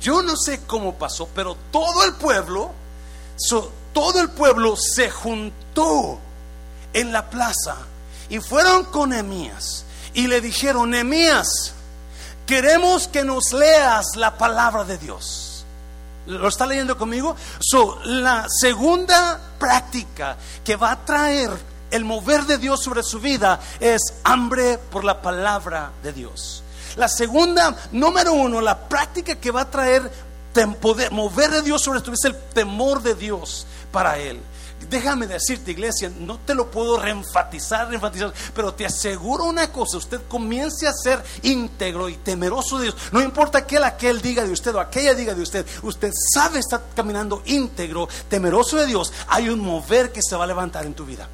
[0.00, 2.72] Yo no sé cómo pasó, pero todo el pueblo,
[3.92, 6.18] todo el pueblo se juntó
[6.92, 7.76] en la plaza
[8.28, 11.72] y fueron con Emías y le dijeron, Emías,
[12.46, 15.45] queremos que nos leas la palabra de Dios.
[16.26, 17.36] ¿Lo está leyendo conmigo?
[17.60, 21.50] So, la segunda práctica que va a traer
[21.90, 26.62] el mover de Dios sobre su vida es hambre por la palabra de Dios.
[26.96, 30.10] La segunda, número uno, la práctica que va a traer
[31.10, 34.40] mover de Dios sobre tu vida es el temor de Dios para Él.
[34.88, 40.20] Déjame decirte, iglesia, no te lo puedo reenfatizar, reenfatizar, pero te aseguro una cosa, usted
[40.28, 42.96] comience a ser íntegro y temeroso de Dios.
[43.10, 46.82] No importa aquel aquel diga de usted o aquella diga de usted, usted sabe estar
[46.94, 51.04] caminando íntegro, temeroso de Dios, hay un mover que se va a levantar en tu
[51.04, 51.26] vida.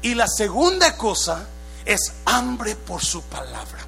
[0.00, 1.46] Y la segunda cosa
[1.84, 3.84] es hambre por su palabra.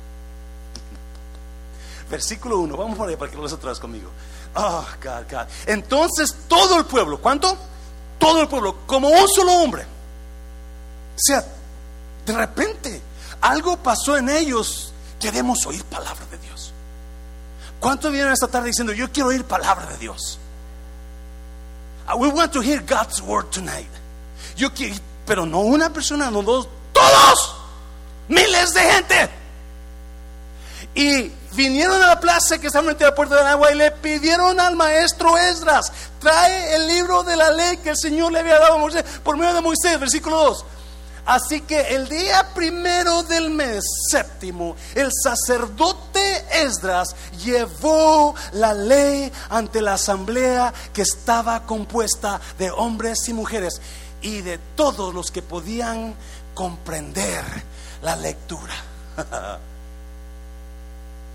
[2.10, 4.10] Versículo 1, vamos por ahí para que lo veas otra vez conmigo.
[4.54, 5.46] Oh, God, God.
[5.66, 7.56] Entonces todo el pueblo, ¿cuánto?
[8.18, 9.82] Todo el pueblo, como un solo hombre.
[9.82, 11.44] O sea,
[12.26, 13.00] de repente
[13.40, 14.92] algo pasó en ellos.
[15.18, 16.72] Queremos oír palabra de Dios.
[17.78, 20.38] ¿Cuántos vienen esta tarde diciendo, yo quiero oír palabra de Dios?
[22.08, 23.90] Uh, we want to hear God's word tonight.
[24.56, 27.56] Yo quiero, pero no una persona, no dos, todos,
[28.28, 29.30] miles de gente.
[30.94, 33.90] Y vinieron a la plaza que está frente a la puerta del agua y le
[33.90, 38.58] pidieron al maestro Esdras, trae el libro de la ley que el Señor le había
[38.58, 40.64] dado a Moisés por medio de Moisés, versículo 2.
[41.26, 49.82] Así que el día primero del mes séptimo, el sacerdote Esdras llevó la ley ante
[49.82, 53.80] la asamblea que estaba compuesta de hombres y mujeres
[54.22, 56.14] y de todos los que podían
[56.54, 57.44] comprender
[58.02, 58.74] la lectura.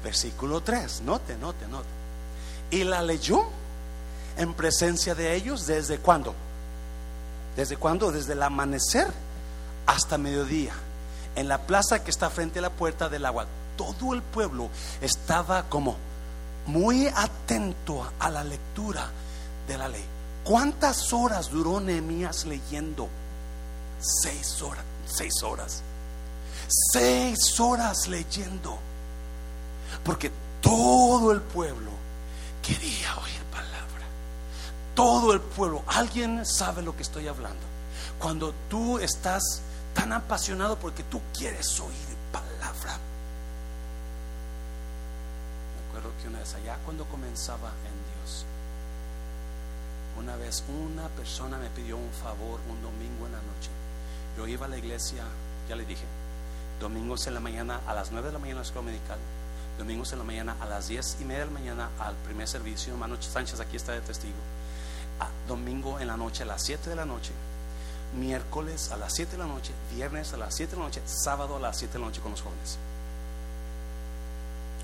[0.06, 1.88] Versículo 3, note, note, note.
[2.70, 3.44] Y la leyó
[4.38, 6.36] en presencia de ellos desde cuándo?
[7.58, 8.12] ¿Desde cuándo?
[8.12, 9.08] Desde el amanecer
[9.88, 10.74] hasta mediodía.
[11.36, 13.48] En la plaza que está frente a la puerta del agua.
[13.78, 14.70] Todo el pueblo
[15.02, 15.96] estaba como
[16.68, 19.10] muy atento a la lectura
[19.68, 20.06] de la ley.
[20.44, 23.10] ¿Cuántas horas duró Nehemías leyendo?
[24.00, 24.84] Seis horas.
[25.08, 25.82] Seis horas.
[26.94, 28.78] Seis horas leyendo.
[30.06, 31.90] Porque todo el pueblo
[32.62, 34.06] quería oír palabra.
[34.94, 35.84] Todo el pueblo.
[35.88, 37.66] Alguien sabe lo que estoy hablando.
[38.20, 39.62] Cuando tú estás
[39.96, 43.00] tan apasionado porque tú quieres oír palabra.
[45.74, 48.46] Me acuerdo que una vez allá cuando comenzaba en Dios,
[50.20, 53.70] una vez una persona me pidió un favor un domingo en la noche.
[54.38, 55.24] Yo iba a la iglesia,
[55.68, 56.06] ya le dije,
[56.80, 59.18] domingos en la mañana, a las 9 de la mañana la escuela medical,
[59.78, 62.94] domingos en la mañana a las 10 y media de la mañana al primer servicio.
[62.94, 64.34] Hermano Sánchez aquí está de testigo.
[65.20, 67.32] A, domingo en la noche a las 7 de la noche.
[68.18, 69.74] Miércoles a las 7 de la noche.
[69.94, 71.02] Viernes a las 7 de la noche.
[71.06, 72.78] Sábado a las 7 de la noche con los jóvenes.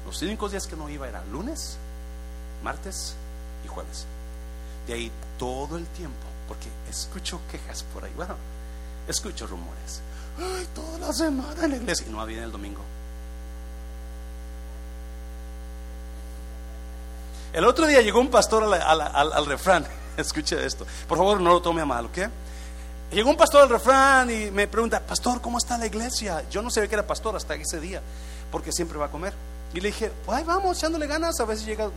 [0.06, 1.78] Los únicos días que no iba eran lunes,
[2.64, 3.14] martes
[3.64, 4.06] y jueves.
[4.88, 6.18] De ahí todo el tiempo.
[6.48, 8.12] Porque escucho quejas por ahí.
[8.16, 8.36] Bueno,
[9.08, 10.02] escucho rumores.
[10.38, 12.08] Ay, toda la semana en la iglesia.
[12.08, 12.82] Y no había el domingo.
[17.54, 19.86] El otro día llegó un pastor al, refrán.
[20.18, 20.86] Escuche esto.
[21.08, 22.18] Por favor, no lo tome a mal, ¿ok?
[23.12, 26.46] Llegó un pastor al refrán y me pregunta, Pastor, ¿cómo está la iglesia?
[26.50, 28.02] Yo no sabía que era pastor hasta ese día,
[28.50, 29.34] porque siempre va a comer.
[29.74, 31.38] Y le dije, pues ahí vamos, echándole ganas.
[31.42, 31.90] A veces llega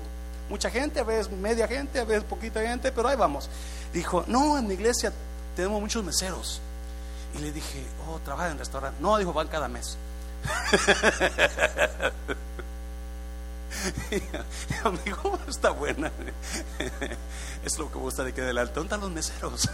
[0.49, 3.49] mucha gente, a veces media gente, a veces poquita gente, pero ahí vamos.
[3.93, 5.13] Dijo, no, en mi iglesia
[5.55, 6.61] tenemos muchos meseros.
[7.37, 9.01] Y le dije, oh, trabaja en restaurante.
[9.01, 9.97] No, dijo, van cada mes.
[14.85, 16.11] Amigo, está buena.
[17.65, 18.75] Es lo que gusta de que adelante.
[18.75, 19.71] ¿Dónde están los meseros?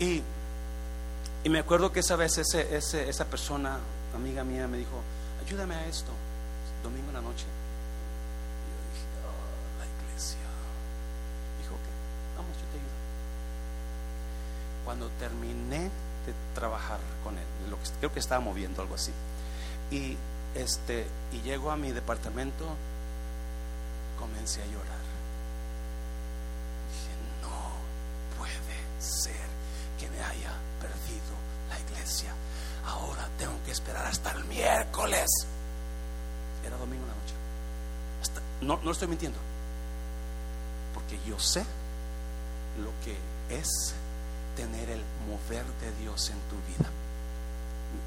[0.00, 0.22] y,
[1.44, 3.78] y, me acuerdo que esa vez ese, ese, esa persona,
[4.14, 5.00] amiga mía, me dijo,
[5.46, 6.10] ayúdame a esto,
[6.82, 7.44] domingo en la noche.
[8.66, 10.38] Y yo dije, oh, la iglesia.
[11.62, 11.86] Dijo, ok,
[12.36, 12.98] vamos, yo te ayudo.
[14.84, 15.82] Cuando terminé
[16.26, 17.49] de trabajar con él,
[17.98, 19.12] creo que estaba moviendo algo así.
[19.90, 20.16] Y,
[20.54, 22.64] este, y llego a mi departamento,
[24.18, 25.00] comencé a llorar.
[26.90, 27.12] Dije,
[27.42, 29.46] no puede ser
[29.98, 31.34] que me haya perdido
[31.68, 32.32] la iglesia.
[32.86, 35.28] Ahora tengo que esperar hasta el miércoles.
[36.64, 37.34] Era domingo en la noche.
[38.60, 39.38] No, no estoy mintiendo.
[40.92, 41.64] Porque yo sé
[42.78, 43.16] lo que
[43.54, 43.94] es
[44.56, 46.90] tener el mover de Dios en tu vida.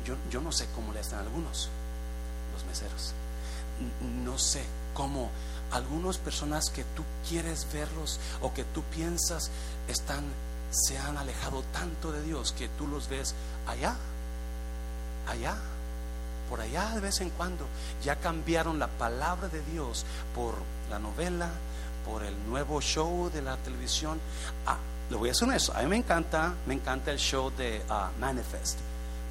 [0.06, 1.70] Yo, yo no sé cómo le están algunos,
[2.54, 3.14] los meseros.
[4.24, 5.30] No sé cómo
[5.72, 9.50] algunas personas que tú quieres verlos o que tú piensas
[9.88, 10.24] están
[10.70, 13.36] se han alejado tanto de Dios que tú los ves
[13.68, 13.96] allá,
[15.28, 15.56] allá,
[16.50, 17.68] por allá de vez en cuando.
[18.04, 20.56] Ya cambiaron la palabra de Dios por
[20.90, 21.50] la novela,
[22.06, 24.20] por el nuevo show de la televisión.
[24.66, 24.78] Ah,
[25.10, 25.76] le voy a decir eso.
[25.76, 28.80] A mí me encanta, me encanta el show de ah, Manifest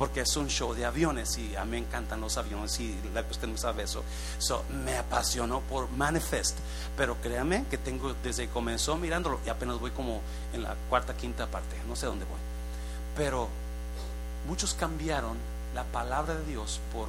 [0.03, 2.99] porque es un show de aviones y a mí me encantan los aviones y
[3.31, 4.03] usted no sabe eso.
[4.39, 6.59] So, me apasionó por Manifest,
[6.97, 10.21] pero créame que tengo desde que comenzó mirándolo y apenas voy como
[10.53, 12.41] en la cuarta, quinta parte, no sé dónde voy.
[13.17, 13.49] Pero
[14.49, 15.37] muchos cambiaron
[15.73, 17.07] la palabra de Dios por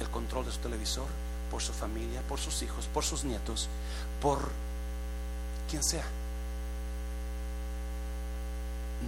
[0.00, 1.08] el control de su televisor,
[1.50, 3.68] por su familia, por sus hijos, por sus nietos,
[4.22, 4.48] por
[5.68, 6.06] quien sea.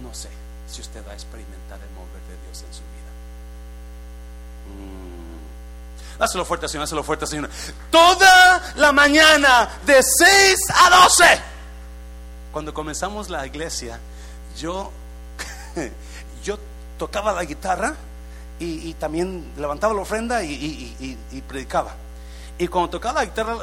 [0.03, 0.29] No sé
[0.69, 2.96] si usted va a experimentar el mover de Dios en su vida.
[4.67, 6.19] Mm.
[6.19, 7.49] Dáselo fuerte, Señor, dáselo fuerte, Señor.
[7.91, 11.41] Toda la mañana de 6 a 12.
[12.51, 13.99] Cuando comenzamos la iglesia,
[14.57, 14.91] yo,
[16.43, 16.57] yo
[16.97, 17.95] tocaba la guitarra
[18.59, 21.95] y, también levantaba la ofrenda y, predicaba.
[22.57, 23.57] Y cuando tocaba la guitarra,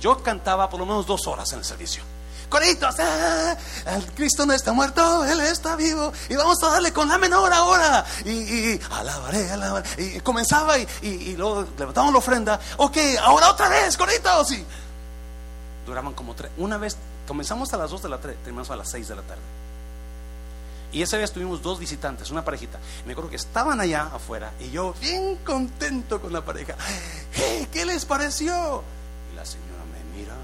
[0.00, 2.11] yo cantaba por lo menos dos horas en el servicio
[2.52, 7.16] coritos, el Cristo no está muerto, Él está vivo y vamos a darle con la
[7.16, 8.04] menor ahora.
[8.26, 9.88] Y, y alabaré, alabaré.
[9.98, 12.60] Y comenzaba y, luego levantamos la ofrenda.
[12.76, 14.52] Ok, ahora otra vez, coritos.
[14.52, 14.64] Y
[15.86, 16.52] duraban como tres.
[16.58, 19.22] Una vez, comenzamos a las dos de la tarde, terminamos a las seis de la
[19.22, 19.42] tarde.
[20.92, 22.78] Y esa vez tuvimos dos visitantes, una parejita.
[23.06, 26.76] Me acuerdo que estaban allá afuera y yo bien contento con la pareja.
[27.72, 28.84] ¿Qué les pareció?
[29.32, 30.34] Y la señora me mira,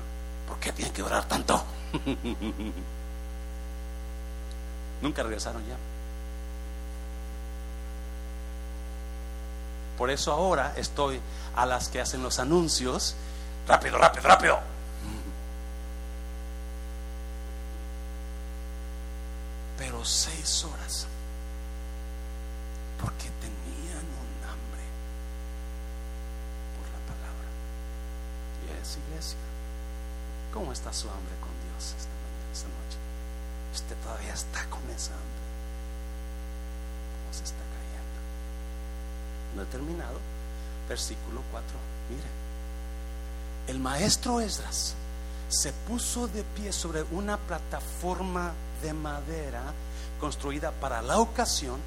[0.48, 1.62] ¿por qué tienen que orar tanto?
[5.02, 5.76] Nunca regresaron ya.
[9.96, 11.20] Por eso ahora estoy
[11.56, 13.16] a las que hacen los anuncios.
[13.66, 14.60] Rápido, rápido, rápido.
[19.76, 21.08] Pero seis horas.
[23.00, 24.84] Porque tenían un hambre
[26.76, 27.48] por la palabra.
[28.66, 29.38] Y es iglesia.
[30.52, 32.98] ¿Cómo está su hambre con esta noche.
[33.74, 35.38] Usted todavía está comenzando.
[37.22, 38.18] ¿Cómo se está cayendo?
[39.56, 40.18] No he terminado.
[40.88, 41.68] Versículo 4.
[42.10, 42.28] Mire.
[43.68, 44.94] El maestro Esdras
[45.48, 49.62] se puso de pie sobre una plataforma de madera
[50.20, 51.78] construida para la ocasión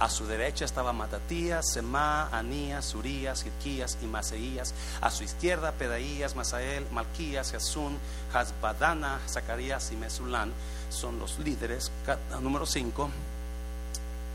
[0.00, 4.72] a su derecha estaba Matatías, Semá, Anías, Urías, Hirquías y Maseías.
[5.02, 7.98] A su izquierda Pedaías, Masael, Malquías, Jasún,
[8.32, 10.52] Hasbadana, Zacarías y Mesulán.
[10.88, 11.92] Son los líderes.
[12.40, 13.10] Número 5.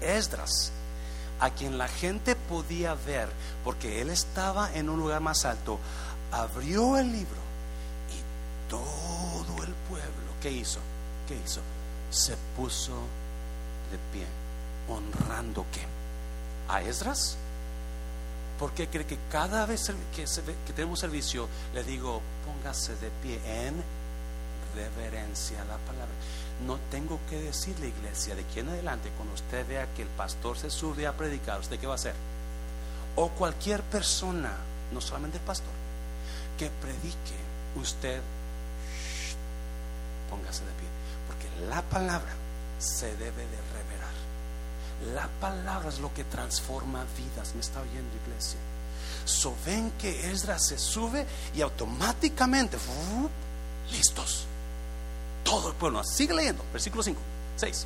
[0.02, 0.72] Esdras,
[1.40, 3.28] a quien la gente podía ver
[3.64, 5.80] porque él estaba en un lugar más alto,
[6.32, 7.42] abrió el libro
[8.12, 10.80] y todo el pueblo, ¿qué hizo?
[11.28, 11.62] ¿Qué hizo?
[12.12, 12.94] Se puso
[13.92, 14.45] de pie
[14.88, 15.82] honrando qué?
[16.72, 17.38] A Esdras.
[18.60, 20.26] ¿Por qué cree que cada vez que,
[20.74, 23.76] tenemos servicio le digo, póngase de pie en
[24.76, 26.14] reverencia a la palabra?
[26.66, 30.58] No tengo que decirle, iglesia, de aquí en adelante, cuando usted vea que el pastor
[30.58, 32.16] se sube a predicar, ¿usted qué va a hacer?
[33.18, 34.54] O cualquier persona,
[34.94, 35.74] no solamente el pastor,
[36.58, 37.36] que predique,
[37.76, 38.22] usted
[40.30, 40.88] póngase de pie.
[41.28, 42.32] Porque la palabra
[42.80, 44.16] se debe de reverar.
[45.14, 47.54] La palabra es lo que transforma vidas.
[47.54, 48.60] ¿Me está oyendo, iglesia?
[49.26, 52.78] So ven que Esdras se sube y automáticamente,
[53.92, 54.46] listos.
[55.44, 56.04] Todo el pueblo.
[56.04, 57.20] Sigue leyendo, versículo 5,
[57.58, 57.86] 6.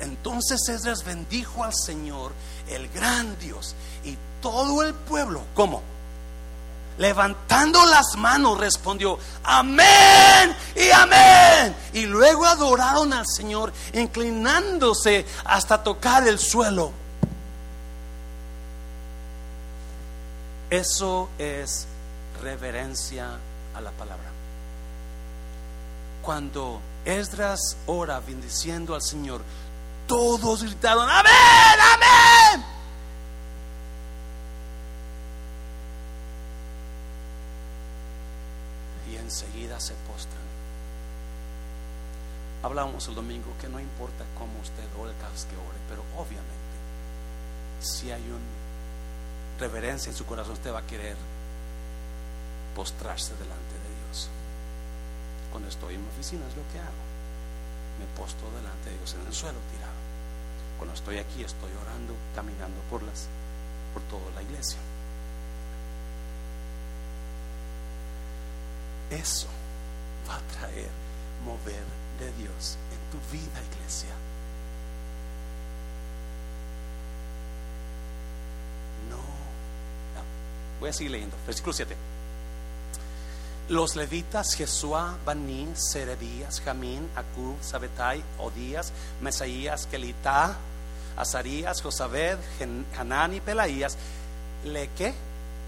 [0.00, 2.32] Entonces Esdras bendijo al Señor,
[2.68, 5.82] el gran Dios, y todo el pueblo, ¿cómo?
[7.00, 11.74] Levantando las manos, respondió, amén y amén.
[11.94, 16.92] Y luego adoraron al Señor, inclinándose hasta tocar el suelo.
[20.68, 21.86] Eso es
[22.42, 23.30] reverencia
[23.74, 24.30] a la palabra.
[26.20, 29.40] Cuando Esdras ora bendiciendo al Señor,
[30.06, 31.32] todos gritaron, amén,
[31.94, 32.79] amén.
[39.30, 40.50] Enseguida se postran.
[42.64, 46.74] Hablábamos el domingo que no importa cómo usted ore, cada que ore, pero obviamente,
[47.80, 48.58] si hay una
[49.60, 51.16] reverencia en su corazón, usted va a querer
[52.74, 54.28] postrarse delante de Dios.
[55.52, 57.04] Cuando estoy en mi oficina es lo que hago.
[58.02, 60.00] Me postro delante de Dios en el suelo tirado.
[60.76, 63.28] Cuando estoy aquí estoy orando, caminando por las
[63.94, 64.78] por toda la iglesia.
[69.10, 69.48] Eso
[70.28, 70.88] va a traer
[71.44, 71.84] mover
[72.18, 74.14] de Dios en tu vida, iglesia.
[79.10, 79.18] No.
[80.78, 81.36] Voy a seguir leyendo.
[81.46, 81.96] Versículo 7.
[83.68, 90.56] Los levitas, Jesúa, Baní, Serebías, Jamín, Acub, Sabetai, Odías, Mesaías, Kelitá,
[91.16, 92.36] Azarías, Josabed,
[92.98, 93.96] Hanán y Pelaías,
[94.64, 95.14] le que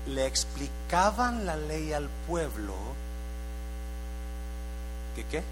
[0.09, 2.75] le explicaban la ley al pueblo
[5.15, 5.43] que qué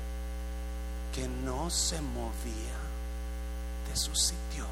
[1.15, 2.79] que no se movía
[3.89, 4.65] de su sitio.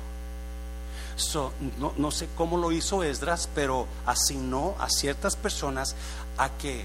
[1.78, 5.96] no, no sé cómo lo hizo Esdras, pero asignó a ciertas personas
[6.36, 6.84] a que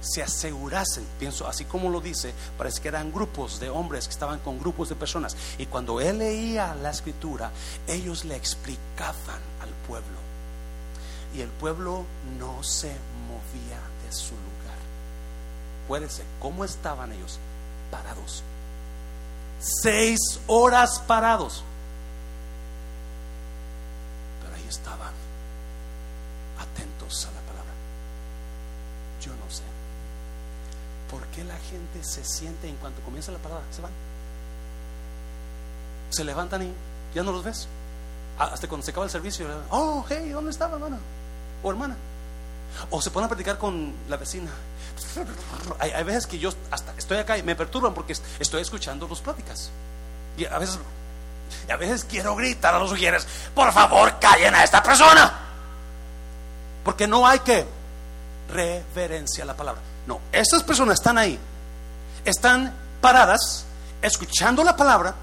[0.00, 4.38] se asegurasen, pienso, así como lo dice, parece que eran grupos de hombres que estaban
[4.40, 5.36] con grupos de personas.
[5.58, 7.50] Y cuando él leía la escritura,
[7.86, 10.18] ellos le explicaban al pueblo.
[11.34, 12.04] Y el pueblo
[12.38, 12.88] no se
[13.28, 14.49] movía de su lugar.
[15.90, 17.40] Acuérdense, ¿cómo estaban ellos?
[17.90, 18.44] Parados.
[19.58, 21.64] Seis horas parados.
[24.40, 25.12] Pero ahí estaban,
[26.60, 27.72] atentos a la palabra.
[29.20, 29.64] Yo no sé.
[31.10, 33.64] ¿Por qué la gente se siente en cuanto comienza la palabra?
[33.72, 33.90] Se van.
[36.10, 36.72] Se levantan y
[37.16, 37.66] ya no los ves.
[38.38, 41.00] Ah, hasta cuando se acaba el servicio, oh, hey, ¿dónde estaba, hermana?
[41.64, 41.96] O hermana.
[42.90, 44.52] O se ponen a platicar con la vecina.
[45.78, 49.70] Hay, veces que yo hasta estoy acá y me perturban porque estoy escuchando los pláticas.
[50.36, 55.32] Y a veces, quiero gritar a los sugieres, por favor, callen a esta persona.
[56.84, 57.66] Porque no hay que
[58.52, 59.82] reverencia la palabra.
[60.06, 61.38] No, estas personas están ahí,
[62.24, 63.64] están paradas,
[64.02, 65.14] escuchando la palabra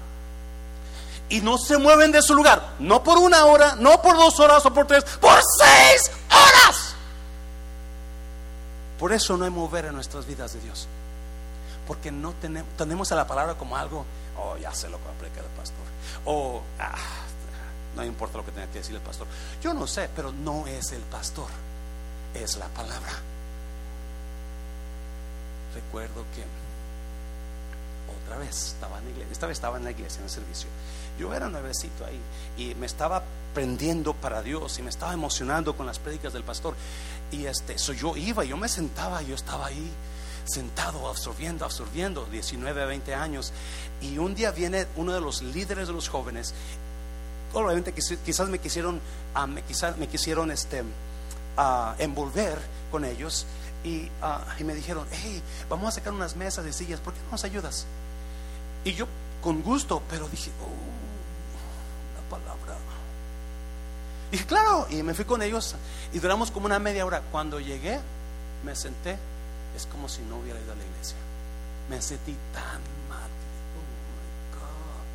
[1.28, 2.74] y no se mueven de su lugar.
[2.78, 6.87] No por una hora, no por dos horas o por tres, por seis horas.
[8.98, 10.88] Por eso no hay mover en nuestras vidas de Dios.
[11.86, 14.04] Porque no tenemos, tenemos a la palabra como algo,
[14.36, 15.84] oh, ya sé lo que va el pastor.
[16.24, 16.94] O, ah,
[17.96, 19.26] no importa lo que tenga que decir el pastor.
[19.62, 21.48] Yo no sé, pero no es el pastor,
[22.34, 23.12] es la palabra.
[25.74, 26.44] Recuerdo que
[28.24, 30.68] otra vez estaba en la iglesia, esta vez estaba en la iglesia en el servicio.
[31.18, 32.20] Yo era nuevecito ahí
[32.56, 33.22] y me estaba
[33.54, 36.74] prendiendo para Dios y me estaba emocionando con las prédicas del pastor.
[37.32, 39.90] Y este, so yo iba, yo me sentaba, yo estaba ahí
[40.44, 43.52] sentado, absorbiendo, absorbiendo, 19, 20 años.
[44.00, 46.54] Y un día viene uno de los líderes de los jóvenes.
[47.52, 49.00] Obviamente quizás me quisieron,
[49.36, 52.58] uh, me, quizás me quisieron este, uh, envolver
[52.90, 53.46] con ellos.
[53.84, 54.10] Y,
[54.58, 57.44] y, me dijeron, hey, vamos a sacar unas mesas de sillas, ¿por qué no nos
[57.44, 57.86] ayudas?
[58.84, 59.06] Y yo
[59.42, 62.58] con gusto, pero dije, oh, la palabra.
[64.30, 65.74] Dije, claro, y me fui con ellos
[66.12, 67.22] y duramos como una media hora.
[67.30, 67.98] Cuando llegué,
[68.64, 69.16] me senté,
[69.76, 71.16] es como si no hubiera ido a la iglesia.
[71.88, 73.30] Me sentí tan mal.
[73.78, 73.86] Oh
[74.18, 75.06] my God.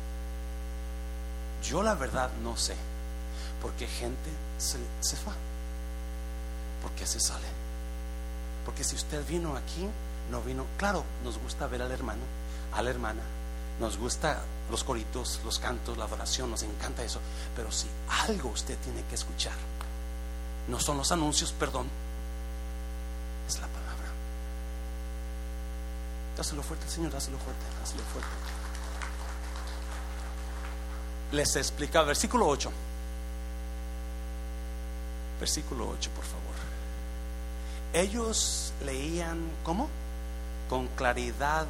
[1.68, 2.74] Yo la verdad no sé,
[3.62, 5.34] porque gente se, se va,
[6.82, 7.46] porque se sale.
[8.64, 9.88] Porque si usted vino aquí,
[10.30, 12.22] no vino, claro, nos gusta ver al hermano,
[12.72, 13.22] a la hermana,
[13.80, 17.20] nos gusta los coritos, los cantos, la adoración, nos encanta eso.
[17.54, 17.86] Pero si
[18.26, 19.54] algo usted tiene que escuchar,
[20.68, 21.86] no son los anuncios, perdón,
[23.46, 23.84] es la palabra.
[26.36, 28.30] Dáselo fuerte, Señor, dáselo fuerte, dáselo fuerte.
[31.32, 32.70] Les explica, versículo 8.
[35.40, 36.43] Versículo 8, por favor.
[37.94, 39.88] Ellos leían, ¿cómo?
[40.68, 41.66] Con claridad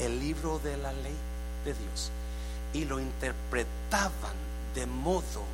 [0.00, 1.16] el libro de la ley
[1.64, 2.10] de Dios
[2.72, 4.34] y lo interpretaban
[4.74, 5.44] de modo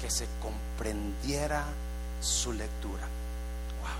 [0.00, 1.64] que se comprendiera
[2.20, 3.06] su lectura.
[3.80, 3.90] Wow.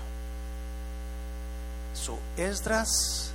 [1.93, 3.31] So Esdras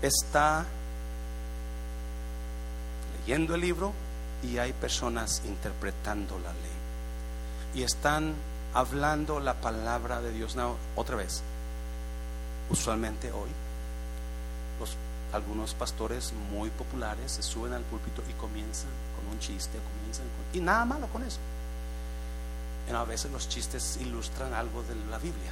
[0.00, 0.64] está
[3.18, 3.92] leyendo el libro
[4.42, 6.76] y hay personas interpretando la ley.
[7.74, 8.34] Y están
[8.76, 10.54] hablando la palabra de Dios.
[10.96, 11.42] otra vez,
[12.70, 13.48] usualmente hoy
[15.32, 20.60] algunos pastores muy populares se suben al púlpito y comienzan con un chiste, comienzan y
[20.60, 21.38] nada malo con eso.
[22.94, 25.50] a veces los chistes ilustran algo de la Biblia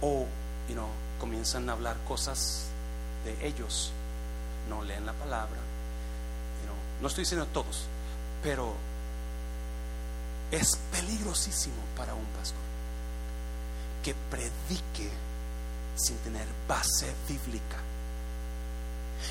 [0.00, 0.26] o
[0.68, 0.88] you know,
[1.18, 2.66] comienzan a hablar cosas
[3.24, 3.92] de ellos,
[4.68, 5.58] no leen la palabra.
[7.00, 7.84] no estoy diciendo todos,
[8.42, 8.74] pero
[10.50, 12.58] es peligrosísimo para un pastor.
[14.02, 15.10] que predique
[15.94, 17.76] sin tener base bíblica.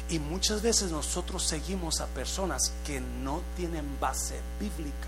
[0.09, 5.07] Y muchas veces nosotros seguimos a personas que no tienen base bíblica.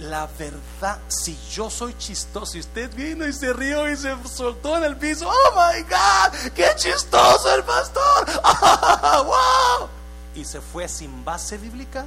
[0.00, 4.76] La verdad, si yo soy chistoso y usted vino y se rió y se soltó
[4.76, 8.26] en el piso, oh my God, qué chistoso el pastor,
[9.24, 9.88] wow,
[10.34, 12.06] y se fue sin base bíblica,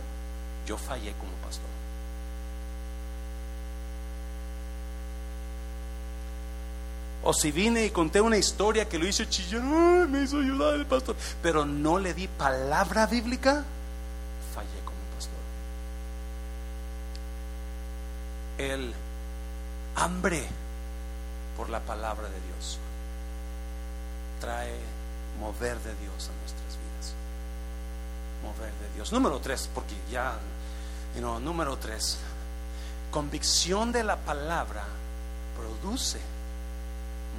[0.66, 1.76] yo fallé como pastor.
[7.28, 9.63] O si vine y conté una historia que lo hizo chillar,
[10.07, 13.63] me hizo ayudar el pastor, pero no le di palabra bíblica,
[14.53, 15.39] fallé como pastor.
[18.59, 18.93] El
[19.95, 20.45] hambre
[21.57, 22.78] por la palabra de Dios
[24.39, 24.76] trae
[25.39, 27.13] mover de Dios a nuestras vidas.
[28.43, 29.11] Mover de Dios.
[29.11, 30.38] Número tres, porque ya,
[31.15, 32.19] you número tres,
[33.09, 34.84] convicción de la palabra
[35.57, 36.34] produce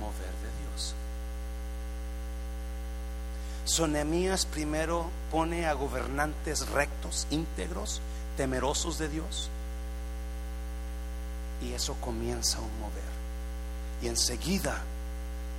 [0.01, 0.95] mover de Dios.
[3.67, 8.01] Sonemías primero pone a gobernantes rectos, íntegros,
[8.37, 9.51] temerosos de Dios.
[11.61, 13.17] Y eso comienza a mover.
[14.03, 14.83] Y enseguida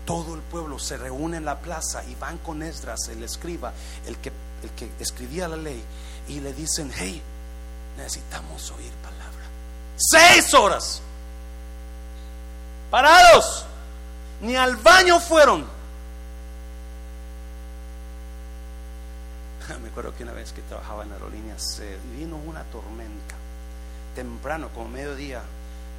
[0.05, 3.73] todo el pueblo se reúne en la plaza y van con Esdras, el escriba,
[4.05, 4.31] el que,
[4.63, 5.83] el que escribía la ley,
[6.29, 7.21] y le dicen, hey,
[7.97, 9.43] necesitamos oír palabra.
[9.97, 11.01] Seis horas.
[12.89, 13.66] Parados
[14.41, 15.65] ni al baño fueron.
[19.81, 21.81] Me acuerdo que una vez que trabajaba en aerolíneas
[22.17, 23.35] vino una tormenta.
[24.15, 25.41] Temprano, como mediodía,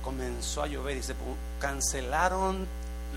[0.03, 1.15] comenzó a llover y se
[1.61, 2.67] cancelaron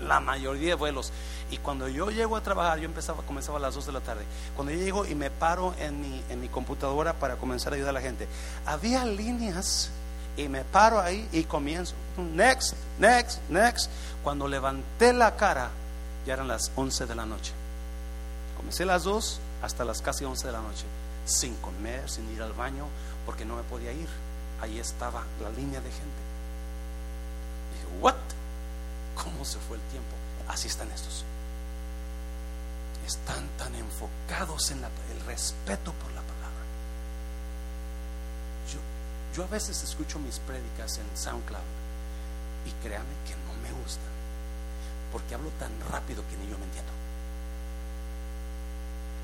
[0.00, 1.12] la mayoría de vuelos.
[1.50, 4.24] Y cuando yo llego a trabajar, yo empezaba, comenzaba a las 2 de la tarde.
[4.54, 7.90] Cuando yo llego y me paro en mi, en mi computadora para comenzar a ayudar
[7.90, 8.26] a la gente,
[8.66, 9.90] había líneas
[10.36, 11.94] y me paro ahí y comienzo.
[12.16, 13.90] Next, next, next.
[14.22, 15.70] Cuando levanté la cara,
[16.26, 17.52] ya eran las 11 de la noche.
[18.56, 20.84] Comencé las 2 hasta las casi 11 de la noche,
[21.24, 22.86] sin comer, sin ir al baño,
[23.26, 24.08] porque no me podía ir.
[24.60, 26.22] Ahí estaba la línea de gente.
[27.74, 28.14] Dije, ¿what?
[29.16, 30.14] ¿Cómo se fue el tiempo?
[30.48, 31.24] Así están estos.
[33.06, 36.32] Están tan enfocados en el respeto por la palabra.
[39.34, 41.60] Yo, a veces escucho mis prédicas en SoundCloud
[42.66, 44.12] y créame que no me gustan
[45.12, 46.90] porque hablo tan rápido que ni yo me entiendo.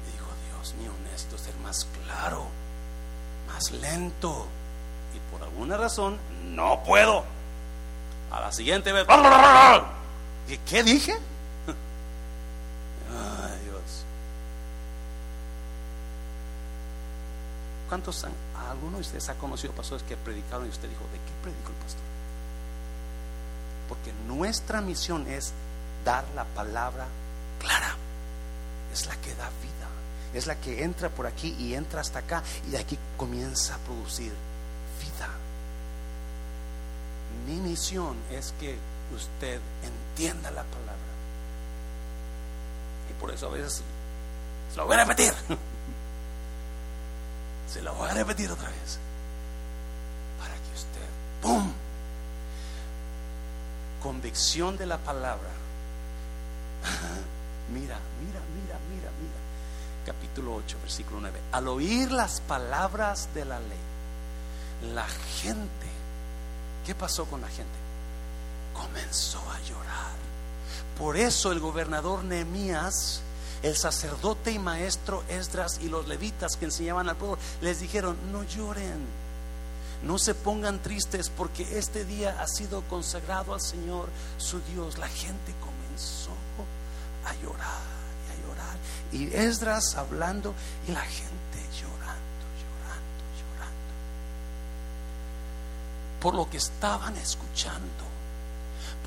[0.07, 2.47] Y digo, Dios mío, necesito ser más claro,
[3.49, 4.47] más lento.
[5.15, 7.25] Y por alguna razón no puedo.
[8.31, 9.07] A la siguiente vez,
[10.67, 11.13] ¿qué dije?
[13.11, 14.05] Ay, Dios.
[17.89, 18.33] ¿Cuántos han,
[18.71, 21.77] alguno de ustedes ha conocido pastores que predicaron y usted dijo, ¿de qué predicó el
[21.77, 22.03] pastor?
[23.89, 25.53] Porque nuestra misión es
[26.05, 27.07] dar la palabra
[27.59, 27.97] clara.
[28.93, 29.89] Es la que da vida.
[30.35, 33.79] Es la que entra por aquí y entra hasta acá y de aquí comienza a
[33.79, 34.33] producir
[35.01, 35.29] vida.
[37.47, 38.77] Mi misión es que
[39.15, 40.95] usted entienda la palabra.
[43.11, 43.83] Y por eso a veces
[44.71, 45.33] se lo voy a repetir.
[47.73, 48.99] Se lo voy a repetir otra vez.
[50.39, 51.09] Para que usted,
[51.43, 51.73] ¡pum!
[54.03, 55.49] Convicción de la palabra
[57.73, 59.39] mira, mira, mira, mira, mira.
[60.07, 61.41] Capítulo 8, versículo 9.
[61.53, 65.87] Al oír las palabras de la ley, la gente,
[66.87, 67.79] ¿qué pasó con la gente?
[68.75, 70.17] Comenzó a llorar.
[70.99, 73.23] Por eso el gobernador Nehemías,
[73.63, 78.45] el sacerdote y maestro Esdras y los levitas que enseñaban al pueblo, les dijeron, no
[78.45, 79.07] lloren,
[80.03, 84.99] no se pongan tristes porque este día ha sido consagrado al Señor su Dios.
[84.99, 86.31] La gente comenzó
[87.25, 87.83] a llorar
[88.27, 88.77] y a llorar.
[89.13, 90.55] Y Esdras hablando
[90.87, 93.93] y la gente llorando, llorando, llorando.
[96.21, 98.18] Por lo que estaban escuchando.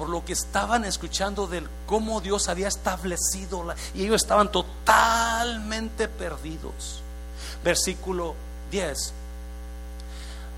[0.02, 6.08] Por lo que estaban escuchando del cómo Dios había establecido la, y ellos estaban totalmente
[6.08, 7.04] perdidos.
[7.64, 8.34] Versículo
[8.72, 9.14] 10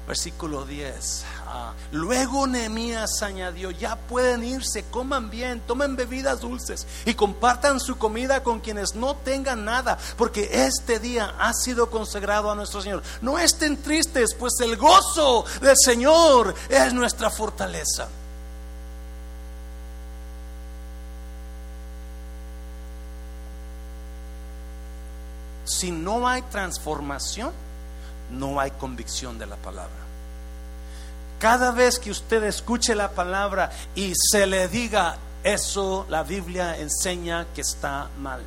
[0.08, 1.26] Versículo 10.
[1.46, 7.98] Ah, luego Nehemías añadió, ya pueden irse, coman bien, tomen bebidas dulces y compartan su
[7.98, 13.04] comida con quienes no tengan nada, porque este día ha sido consagrado a nuestro Señor.
[13.22, 18.08] No estén tristes, pues el gozo del Señor es nuestra fortaleza.
[25.84, 27.52] Si no hay transformación,
[28.32, 29.92] no hay convicción de la palabra.
[31.40, 37.48] cada vez que usted escuche la palabra y se le diga eso, la Biblia enseña
[37.54, 38.42] que está mal.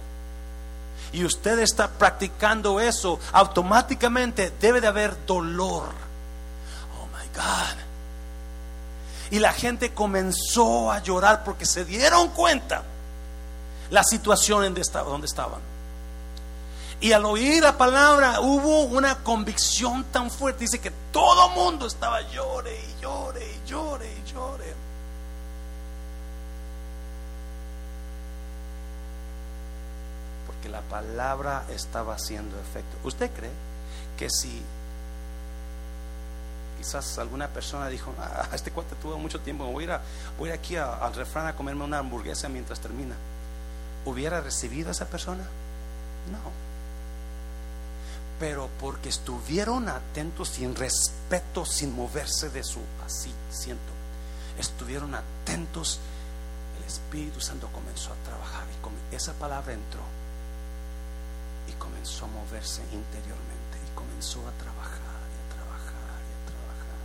[1.12, 5.90] Y usted está practicando eso, automáticamente debe de haber dolor.
[6.98, 7.76] Oh my God.
[9.30, 12.82] Y la gente comenzó a llorar porque se dieron cuenta
[13.90, 15.75] la situación en donde estaban.
[17.00, 20.60] Y al oír la palabra hubo una convicción tan fuerte.
[20.60, 24.74] Dice que todo mundo estaba llore y llore y llore y llore.
[30.46, 32.96] Porque la palabra estaba haciendo efecto.
[33.04, 33.52] ¿Usted cree
[34.16, 34.62] que si
[36.78, 40.00] quizás alguna persona dijo, ah, este cuate tuvo mucho tiempo, voy a ir,
[40.38, 43.16] voy aquí al refrán a comerme una hamburguesa mientras termina?
[44.06, 45.42] ¿Hubiera recibido a esa persona?
[46.32, 46.65] No
[48.38, 53.92] pero porque estuvieron atentos sin respeto, sin moverse de su así siento,
[54.58, 55.98] estuvieron atentos,
[56.78, 58.64] el Espíritu Santo comenzó a trabajar
[59.12, 60.00] y esa palabra entró
[61.68, 67.00] y comenzó a moverse interiormente y comenzó a trabajar y a trabajar y a trabajar.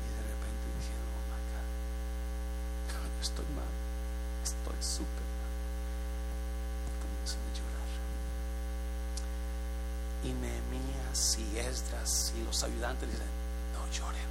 [0.00, 3.72] Y de repente dijeron, oh my God, estoy mal,
[4.42, 5.24] estoy súper
[10.23, 13.26] Y Nehemías y Esdras y los ayudantes dicen,
[13.74, 14.28] no lloren,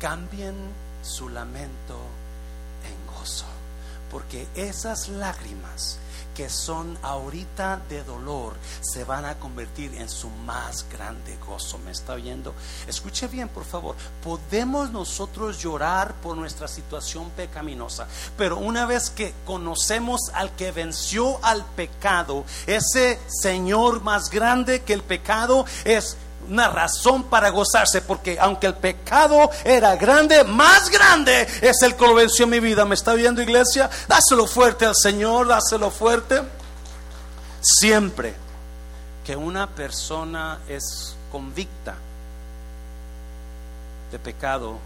[0.00, 0.54] cambien
[1.02, 1.98] su lamento
[2.84, 3.46] en gozo,
[4.10, 5.98] porque esas lágrimas
[6.34, 11.78] que son ahorita de dolor se van a convertir en su más grande gozo.
[11.78, 12.54] ¿Me está oyendo?
[12.86, 13.96] Escuche bien, por favor.
[14.22, 18.06] Podemos nosotros llorar por nuestra situación pecaminosa,
[18.36, 24.94] pero una vez que conocemos al que venció al pecado, ese Señor más grande que
[24.94, 26.16] el pecado es
[26.50, 32.06] una razón para gozarse, porque aunque el pecado era grande, más grande es el que
[32.06, 32.84] lo venció en mi vida.
[32.84, 33.88] ¿Me está viendo, iglesia?
[34.08, 36.42] Dáselo fuerte al Señor, dáselo fuerte.
[37.60, 38.34] Siempre
[39.24, 41.94] que una persona es convicta
[44.10, 44.78] de pecado,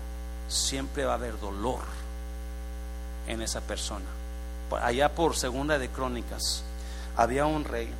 [0.48, 1.80] siempre va a haber dolor
[3.26, 4.04] en esa persona.
[4.82, 6.62] Allá por segunda de Crónicas,
[7.16, 7.92] había un rey,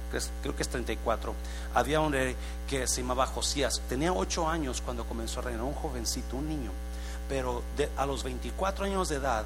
[0.42, 1.34] creo que es 34,
[1.74, 2.36] había un rey
[2.68, 6.70] que se llamaba Josías, tenía ocho años cuando comenzó a reinar, un jovencito, un niño,
[7.28, 7.62] pero
[7.96, 9.44] a los 24 años de edad,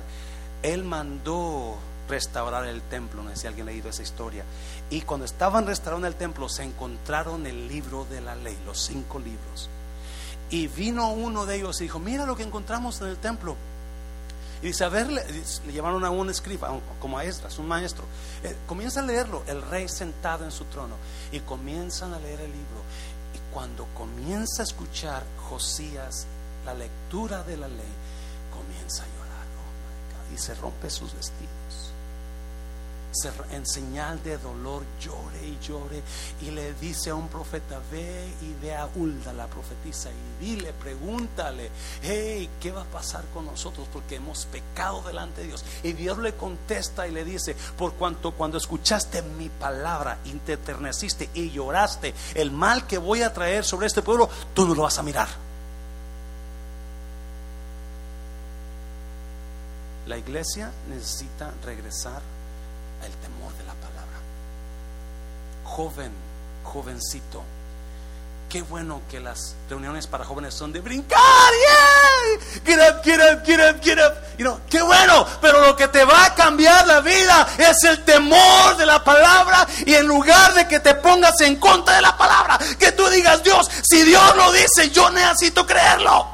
[0.62, 1.76] él mandó
[2.08, 4.44] restaurar el templo, no sé si alguien ha leído esa historia,
[4.90, 9.18] y cuando estaban restaurando el templo se encontraron el libro de la ley, los cinco
[9.18, 9.68] libros,
[10.50, 13.56] y vino uno de ellos y dijo, mira lo que encontramos en el templo,
[14.62, 15.24] y dice, a ver, le,
[15.72, 18.04] llevaron a un escriba, como a Esdras, un maestro.
[18.42, 20.96] Eh, comienza a leerlo, el rey sentado en su trono.
[21.32, 22.82] Y comienzan a leer el libro.
[23.34, 26.26] Y cuando comienza a escuchar Josías
[26.64, 27.94] la lectura de la ley,
[28.52, 29.46] comienza a llorar.
[29.58, 31.92] Oh y se rompe sus vestidos
[33.50, 36.02] en señal de dolor llore y llore
[36.40, 40.72] y le dice a un profeta, ve y ve a Hulda, la profetisa, y dile,
[40.72, 41.70] pregúntale,
[42.02, 43.88] hey, ¿qué va a pasar con nosotros?
[43.92, 45.64] Porque hemos pecado delante de Dios.
[45.82, 50.38] Y Dios le contesta y le dice, por cuanto cuando escuchaste mi palabra y
[51.34, 54.98] y lloraste, el mal que voy a traer sobre este pueblo, tú no lo vas
[54.98, 55.28] a mirar.
[60.06, 62.22] La iglesia necesita regresar
[63.04, 64.18] el temor de la palabra.
[65.64, 66.12] Joven,
[66.64, 67.42] jovencito,
[68.48, 71.18] qué bueno que las reuniones para jóvenes son de brincar,
[72.80, 74.14] up, get up, get up.
[74.38, 78.04] You know, qué bueno, pero lo que te va a cambiar la vida es el
[78.04, 82.16] temor de la palabra y en lugar de que te pongas en contra de la
[82.16, 86.26] palabra, que tú digas, Dios, si Dios lo dice, yo necesito creerlo.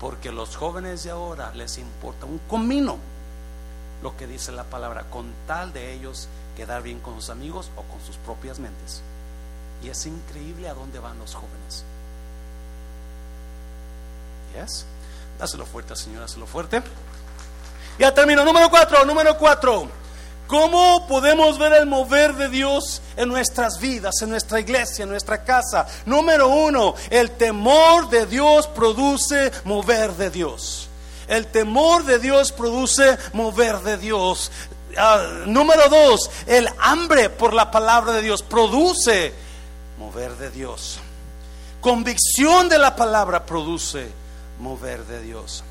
[0.00, 2.98] Porque los jóvenes de ahora les importa un comino
[4.06, 7.82] lo que dice la palabra, con tal de ellos quedar bien con sus amigos o
[7.82, 9.02] con sus propias mentes.
[9.82, 11.82] Y es increíble a dónde van los jóvenes.
[14.54, 14.86] Yes.
[15.40, 16.84] Dáselo fuerte, Señor, dáselo fuerte.
[17.98, 18.44] Ya termino.
[18.44, 19.88] Número cuatro, número cuatro.
[20.46, 25.42] ¿Cómo podemos ver el mover de Dios en nuestras vidas, en nuestra iglesia, en nuestra
[25.42, 25.84] casa?
[26.04, 30.88] Número uno, el temor de Dios produce mover de Dios.
[31.28, 34.50] El temor de Dios produce mover de Dios.
[34.96, 39.34] Ah, número dos, el hambre por la palabra de Dios produce
[39.98, 41.00] mover de Dios.
[41.80, 44.08] Convicción de la palabra produce
[44.58, 45.62] mover de Dios.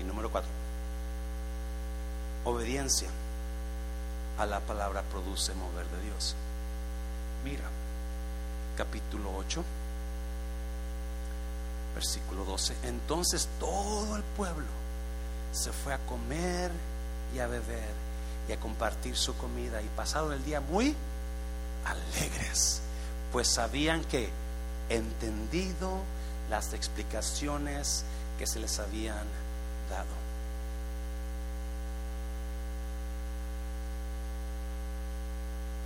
[0.00, 0.50] Y número cuatro,
[2.44, 3.08] obediencia
[4.38, 6.34] a la palabra produce mover de Dios.
[7.44, 7.64] mira,
[8.76, 9.64] capítulo 8,
[11.96, 12.74] versículo 12.
[12.84, 14.66] Entonces todo el pueblo
[15.50, 16.70] se fue a comer
[17.34, 17.90] y a beber
[18.48, 20.94] y a compartir su comida y pasaron el día muy
[21.86, 22.82] alegres,
[23.32, 24.28] pues sabían que
[24.90, 26.00] entendido
[26.50, 28.04] las explicaciones
[28.38, 29.24] que se les habían
[29.88, 30.26] dado.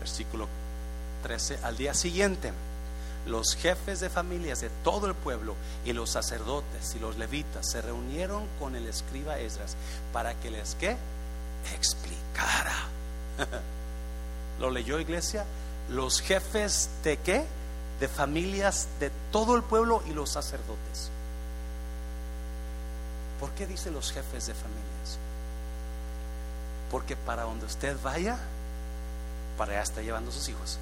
[0.00, 0.48] Versículo
[1.22, 1.60] 13.
[1.62, 2.52] Al día siguiente,
[3.26, 5.54] los jefes de familias de todo el pueblo
[5.84, 9.76] y los sacerdotes y los levitas se reunieron con el escriba Esdras
[10.12, 10.96] para que les ¿qué?
[11.74, 12.74] explicara.
[14.60, 15.44] ¿Lo leyó iglesia?
[15.90, 17.44] Los jefes de qué?
[17.98, 21.10] De familias de todo el pueblo y los sacerdotes.
[23.38, 25.18] ¿Por qué dice los jefes de familias?
[26.90, 28.38] Porque para donde usted vaya,
[29.56, 30.78] para allá está llevando a sus hijos.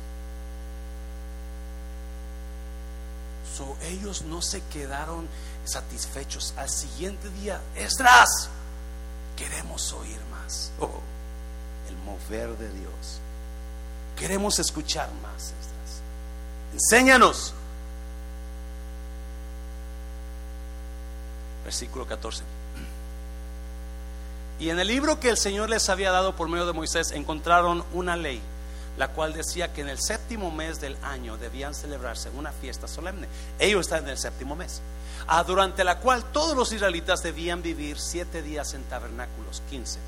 [3.57, 5.29] So, ellos no se quedaron
[5.65, 6.55] satisfechos.
[6.57, 8.51] Al siguiente día, Esdras,
[9.37, 10.73] queremos oír más.
[10.81, 11.01] Oh,
[11.89, 13.21] el mover de Dios.
[14.17, 16.03] Queremos escuchar más, Esdras.
[16.73, 17.55] Enséñanos.
[21.65, 22.43] Versículo 14.
[24.61, 27.85] Y en el libro que el Señor les había dado por medio de Moisés encontraron
[27.93, 28.41] una ley,
[28.99, 33.29] la cual decía que en el séptimo mes del año debían celebrarse una fiesta solemne.
[33.59, 34.83] Ellos están en el séptimo mes,
[35.47, 40.01] durante la cual todos los israelitas debían vivir siete días en tabernáculos, 15.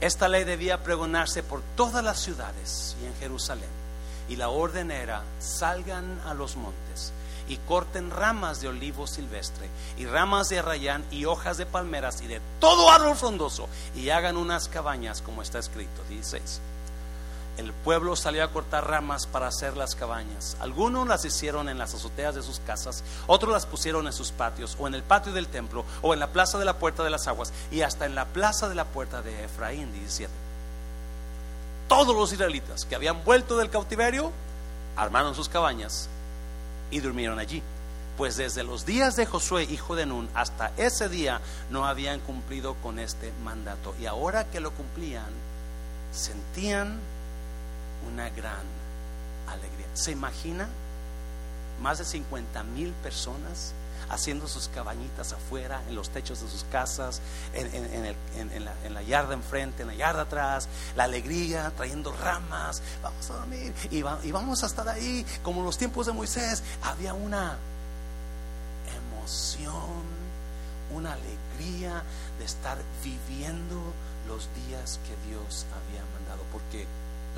[0.00, 3.68] Esta ley debía pregonarse por todas las ciudades y en Jerusalén.
[4.28, 7.12] Y la orden era, salgan a los montes
[7.48, 12.26] y corten ramas de olivo silvestre y ramas de arrayán y hojas de palmeras y
[12.26, 16.02] de todo árbol frondoso y hagan unas cabañas como está escrito.
[16.10, 16.60] 16.
[17.58, 20.56] El pueblo salió a cortar ramas para hacer las cabañas.
[20.60, 24.76] Algunos las hicieron en las azoteas de sus casas, otros las pusieron en sus patios,
[24.78, 27.26] o en el patio del templo, o en la plaza de la puerta de las
[27.26, 30.32] aguas, y hasta en la plaza de la puerta de Efraín, 17.
[31.88, 34.30] Todos los israelitas que habían vuelto del cautiverio
[34.96, 36.08] armaron sus cabañas
[36.92, 37.60] y durmieron allí.
[38.16, 41.40] Pues desde los días de Josué, hijo de Nun, hasta ese día
[41.70, 43.96] no habían cumplido con este mandato.
[44.00, 45.30] Y ahora que lo cumplían,
[46.12, 47.00] sentían
[48.06, 48.64] una gran
[49.48, 49.86] alegría.
[49.94, 50.68] ¿Se imagina?
[51.82, 53.72] Más de 50 mil personas
[54.10, 57.20] haciendo sus cabañitas afuera, en los techos de sus casas,
[57.52, 58.02] en,
[58.64, 63.34] la, en, la, yarda enfrente, en la yarda atrás, la alegría, trayendo ramas, vamos a
[63.34, 67.58] dormir y, y vamos a estar ahí, como en los tiempos de Moisés, había una
[68.96, 70.04] emoción,
[70.94, 72.02] una alegría
[72.38, 73.92] de estar viviendo
[74.26, 76.86] los días que Dios había mandado, porque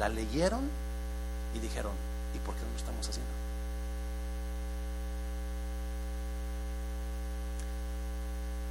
[0.00, 0.62] la leyeron
[1.54, 1.92] y dijeron,
[2.34, 3.30] ¿y por qué no lo estamos haciendo?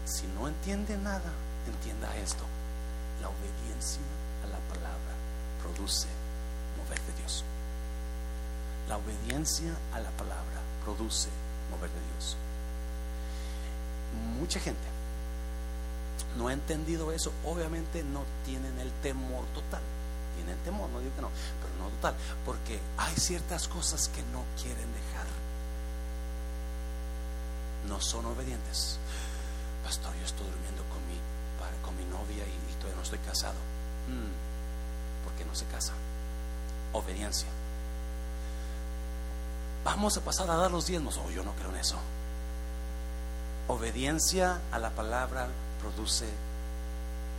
[0.06, 1.32] Si no entiende nada,
[1.68, 2.44] entienda esto.
[3.22, 4.02] La obediencia
[4.44, 5.14] a la palabra
[5.62, 6.08] produce
[6.78, 7.44] mover de Dios.
[8.88, 11.30] La obediencia a la palabra produce
[11.70, 12.38] mover de Dios.
[14.40, 14.88] Mucha gente
[16.40, 17.32] no ha entendido eso.
[17.46, 19.82] Obviamente no tienen el temor total
[20.40, 21.30] tienen temor, no digo que no,
[21.62, 22.16] pero no total,
[22.46, 25.28] porque hay ciertas cosas que no quieren dejar.
[27.88, 28.98] No son obedientes.
[29.84, 31.20] Pastor, yo estoy durmiendo con mi,
[31.84, 33.60] con mi novia y, todavía no estoy casado.
[34.08, 35.94] Mm, ¿Por qué no se casa?
[36.94, 37.48] Obediencia.
[39.84, 41.18] Vamos a pasar a dar los diezmos.
[41.18, 41.98] Oh, yo no creo en eso.
[43.68, 45.48] Obediencia a la palabra
[45.82, 46.30] produce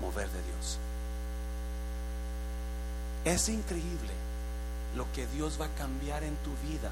[0.00, 0.78] mover de Dios.
[3.24, 4.12] Es increíble
[4.96, 6.90] lo que Dios va a cambiar en tu vida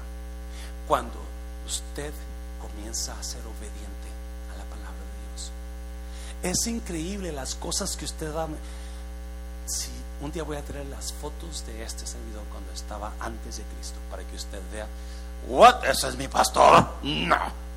[0.87, 1.19] cuando
[1.65, 2.13] usted
[2.61, 4.09] comienza a ser obediente
[4.53, 5.51] a la palabra de Dios.
[6.43, 8.47] Es increíble las cosas que usted da.
[9.65, 13.63] Si un día voy a traer las fotos de este servidor cuando estaba antes de
[13.75, 14.87] Cristo para que usted vea,
[15.47, 16.87] what, ese es mi pastor.
[17.03, 17.69] No.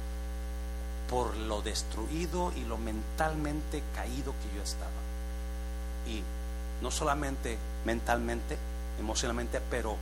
[1.09, 4.90] Por lo destruido y lo mentalmente caído que yo estaba.
[6.07, 6.22] Y
[6.83, 8.59] no solamente mentalmente,
[8.99, 9.97] emocionalmente, pero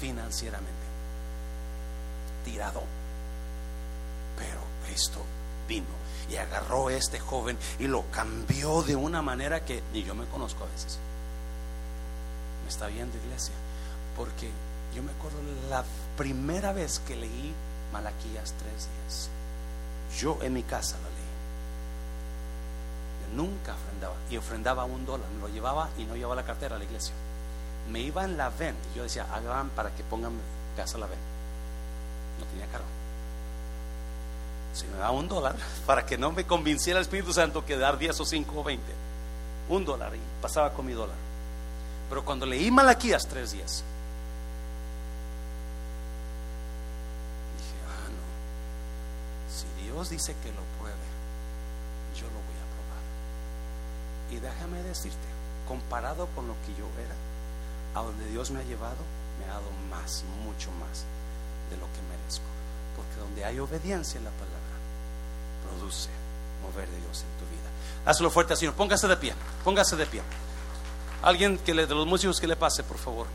[0.00, 0.72] financieramente.
[2.44, 2.82] Tirado.
[4.38, 5.20] Pero Cristo
[5.68, 10.14] vino y agarró a este joven y lo cambió de una manera que ni yo
[10.14, 10.98] me conozco a veces.
[12.62, 13.54] Me está viendo iglesia,
[14.16, 14.48] porque
[14.94, 15.84] yo me acuerdo la
[16.16, 17.52] primera vez que leí
[17.92, 19.28] Malaquías tres días.
[20.18, 21.13] Yo en mi casa leí
[23.34, 24.14] nunca ofrendaba.
[24.30, 27.14] Y ofrendaba un dólar, me lo llevaba y no llevaba la cartera a la iglesia.
[27.90, 28.74] me iba en la ven.
[28.96, 30.32] Yo decía, hagan para que pongan
[30.76, 31.18] gas a la ven.
[32.38, 32.84] No tenía carro.
[34.74, 35.56] Si me daba un dólar,
[35.86, 38.82] para que no me convenciera el Espíritu Santo que dar 10 o 5 o 20.
[39.68, 41.16] Un dólar y pasaba con mi dólar.
[42.08, 43.82] Pero cuando leí Malaquías tres días,
[47.56, 49.52] dije, ah, no.
[49.52, 50.96] Si Dios dice que lo pruebe,
[52.14, 53.02] yo lo voy a probar.
[54.34, 55.28] Y déjame decirte,
[55.68, 57.14] comparado con lo que yo era,
[57.94, 58.98] a donde Dios me ha llevado,
[59.38, 61.04] me ha dado más, mucho más
[61.70, 62.44] de lo que merezco.
[62.96, 64.74] Porque donde hay obediencia en la palabra,
[65.68, 66.10] produce
[66.62, 67.68] mover de Dios en tu vida.
[68.06, 68.74] Hazlo fuerte, Señor.
[68.74, 69.34] Póngase de pie.
[69.62, 70.22] Póngase de pie.
[71.22, 73.26] Alguien que le, de los músicos que le pase, por favor.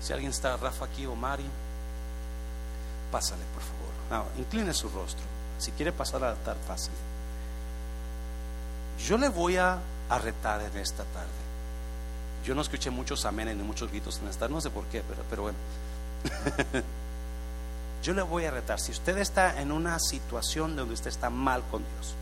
[0.00, 1.44] Si alguien está, Rafa aquí o Mari,
[3.12, 4.26] pásale, por favor.
[4.34, 5.24] No, incline su rostro.
[5.58, 6.96] Si quiere pasar al altar, pásale.
[9.06, 9.78] Yo le voy a,
[10.10, 11.28] a retar en esta tarde.
[12.44, 15.22] Yo no escuché muchos amenes ni muchos gritos en esta, no sé por qué, pero,
[15.30, 15.58] pero bueno.
[18.02, 18.80] Yo le voy a retar.
[18.80, 22.14] Si usted está en una situación donde usted está mal con Dios,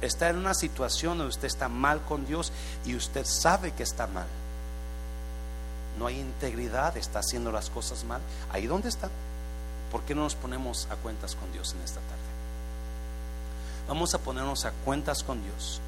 [0.00, 2.52] está en una situación donde usted está mal con Dios
[2.84, 4.26] y usted sabe que está mal,
[5.98, 9.08] no hay integridad, está haciendo las cosas mal, ahí donde está,
[9.92, 12.16] ¿por qué no nos ponemos a cuentas con Dios en esta tarde?
[13.88, 15.80] Vamos a ponernos a cuentas con Dios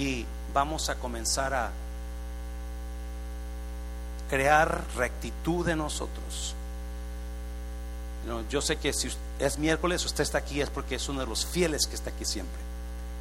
[0.00, 0.24] y
[0.54, 1.70] vamos a comenzar a
[4.30, 6.54] crear rectitud en nosotros.
[8.48, 11.44] yo sé que si es miércoles, usted está aquí es porque es uno de los
[11.44, 12.58] fieles que está aquí siempre.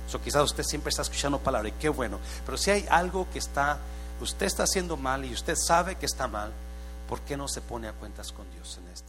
[0.10, 2.18] So, quizás usted siempre está escuchando palabra y qué bueno.
[2.46, 3.78] Pero si hay algo que está,
[4.22, 6.52] usted está haciendo mal y usted sabe que está mal,
[7.10, 9.09] ¿por qué no se pone a cuentas con Dios en esta?